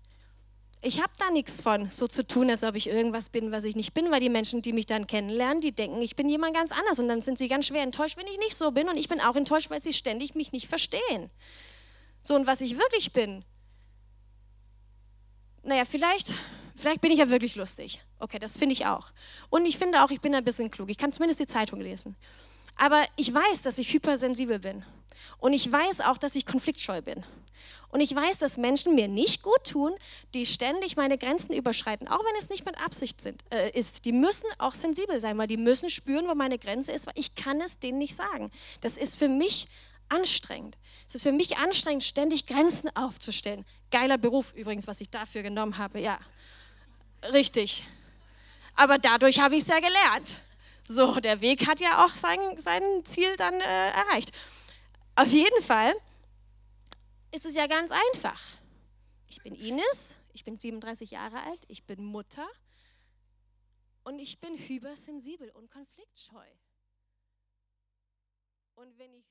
ich 0.82 1.02
habe 1.02 1.12
da 1.18 1.30
nichts 1.30 1.60
von, 1.60 1.90
so 1.90 2.06
zu 2.06 2.24
tun, 2.24 2.48
als 2.50 2.62
ob 2.62 2.76
ich 2.76 2.88
irgendwas 2.88 3.30
bin, 3.30 3.50
was 3.50 3.64
ich 3.64 3.74
nicht 3.74 3.94
bin, 3.94 4.10
weil 4.10 4.20
die 4.20 4.28
Menschen, 4.28 4.62
die 4.62 4.72
mich 4.72 4.86
dann 4.86 5.06
kennenlernen, 5.06 5.60
die 5.60 5.72
denken, 5.72 6.00
ich 6.00 6.14
bin 6.14 6.28
jemand 6.28 6.54
ganz 6.54 6.70
anders 6.70 6.98
und 6.98 7.08
dann 7.08 7.22
sind 7.22 7.38
sie 7.38 7.48
ganz 7.48 7.66
schwer 7.66 7.82
enttäuscht, 7.82 8.16
wenn 8.16 8.26
ich 8.26 8.38
nicht 8.38 8.54
so 8.54 8.70
bin 8.70 8.88
und 8.88 8.96
ich 8.96 9.08
bin 9.08 9.20
auch 9.20 9.34
enttäuscht, 9.34 9.70
weil 9.70 9.80
sie 9.80 9.92
ständig 9.92 10.34
mich 10.34 10.52
nicht 10.52 10.68
verstehen. 10.68 11.30
So, 12.20 12.34
und 12.34 12.46
was 12.46 12.60
ich 12.60 12.78
wirklich 12.78 13.12
bin, 13.12 13.44
naja, 15.66 15.84
vielleicht, 15.84 16.32
vielleicht 16.76 17.00
bin 17.00 17.10
ich 17.10 17.18
ja 17.18 17.28
wirklich 17.28 17.56
lustig. 17.56 18.02
Okay, 18.18 18.38
das 18.38 18.56
finde 18.56 18.72
ich 18.72 18.86
auch. 18.86 19.08
Und 19.50 19.66
ich 19.66 19.78
finde 19.78 20.02
auch, 20.04 20.10
ich 20.10 20.20
bin 20.20 20.34
ein 20.34 20.44
bisschen 20.44 20.70
klug. 20.70 20.90
Ich 20.90 20.98
kann 20.98 21.12
zumindest 21.12 21.40
die 21.40 21.46
Zeitung 21.46 21.80
lesen. 21.80 22.16
Aber 22.76 23.04
ich 23.16 23.32
weiß, 23.32 23.62
dass 23.62 23.78
ich 23.78 23.92
hypersensibel 23.92 24.58
bin. 24.58 24.84
Und 25.38 25.52
ich 25.52 25.70
weiß 25.70 26.02
auch, 26.02 26.18
dass 26.18 26.34
ich 26.34 26.46
konfliktscheu 26.46 27.02
bin. 27.02 27.24
Und 27.88 28.00
ich 28.00 28.14
weiß, 28.14 28.38
dass 28.38 28.58
Menschen 28.58 28.94
mir 28.94 29.08
nicht 29.08 29.42
gut 29.42 29.64
tun, 29.64 29.92
die 30.34 30.46
ständig 30.46 30.96
meine 30.96 31.18
Grenzen 31.18 31.54
überschreiten, 31.54 32.08
auch 32.08 32.20
wenn 32.24 32.38
es 32.38 32.50
nicht 32.50 32.64
mit 32.64 32.78
Absicht 32.80 33.20
sind, 33.20 33.42
äh, 33.50 33.70
ist. 33.70 34.04
Die 34.04 34.12
müssen 34.12 34.46
auch 34.58 34.74
sensibel 34.74 35.20
sein, 35.20 35.38
weil 35.38 35.46
die 35.46 35.56
müssen 35.56 35.88
spüren, 35.88 36.28
wo 36.28 36.34
meine 36.34 36.58
Grenze 36.58 36.92
ist, 36.92 37.06
weil 37.06 37.14
ich 37.16 37.34
kann 37.34 37.60
es 37.60 37.78
denen 37.78 37.98
nicht 37.98 38.14
sagen. 38.14 38.50
Das 38.80 38.96
ist 38.96 39.16
für 39.16 39.28
mich 39.28 39.66
anstrengend. 40.08 40.76
Es 41.06 41.14
ist 41.14 41.22
für 41.22 41.32
mich 41.32 41.56
anstrengend, 41.56 42.04
ständig 42.04 42.46
Grenzen 42.46 42.94
aufzustellen. 42.96 43.64
Geiler 43.90 44.18
Beruf 44.18 44.52
übrigens, 44.54 44.86
was 44.86 45.00
ich 45.00 45.10
dafür 45.10 45.42
genommen 45.42 45.78
habe. 45.78 46.00
Ja, 46.00 46.18
richtig. 47.32 47.86
Aber 48.74 48.98
dadurch 48.98 49.40
habe 49.40 49.56
ich 49.56 49.62
es 49.62 49.68
ja 49.68 49.78
gelernt. 49.78 50.42
So, 50.88 51.18
der 51.20 51.40
Weg 51.40 51.66
hat 51.66 51.80
ja 51.80 52.04
auch 52.04 52.10
sein, 52.10 52.38
sein 52.58 52.82
Ziel 53.04 53.36
dann 53.36 53.54
äh, 53.54 53.90
erreicht. 53.90 54.30
Auf 55.16 55.28
jeden 55.28 55.62
Fall 55.62 55.94
ist 57.32 57.46
es 57.46 57.54
ja 57.54 57.66
ganz 57.66 57.90
einfach. 57.90 58.40
Ich 59.28 59.42
bin 59.42 59.54
Ines, 59.54 60.14
ich 60.32 60.44
bin 60.44 60.56
37 60.56 61.10
Jahre 61.10 61.42
alt, 61.42 61.62
ich 61.68 61.84
bin 61.84 62.04
Mutter 62.04 62.46
und 64.04 64.18
ich 64.18 64.38
bin 64.38 64.56
hypersensibel 64.56 65.50
und 65.50 65.70
konfliktscheu. 65.70 66.46
Und 68.76 68.98
wenn 68.98 69.12
ich 69.14 69.26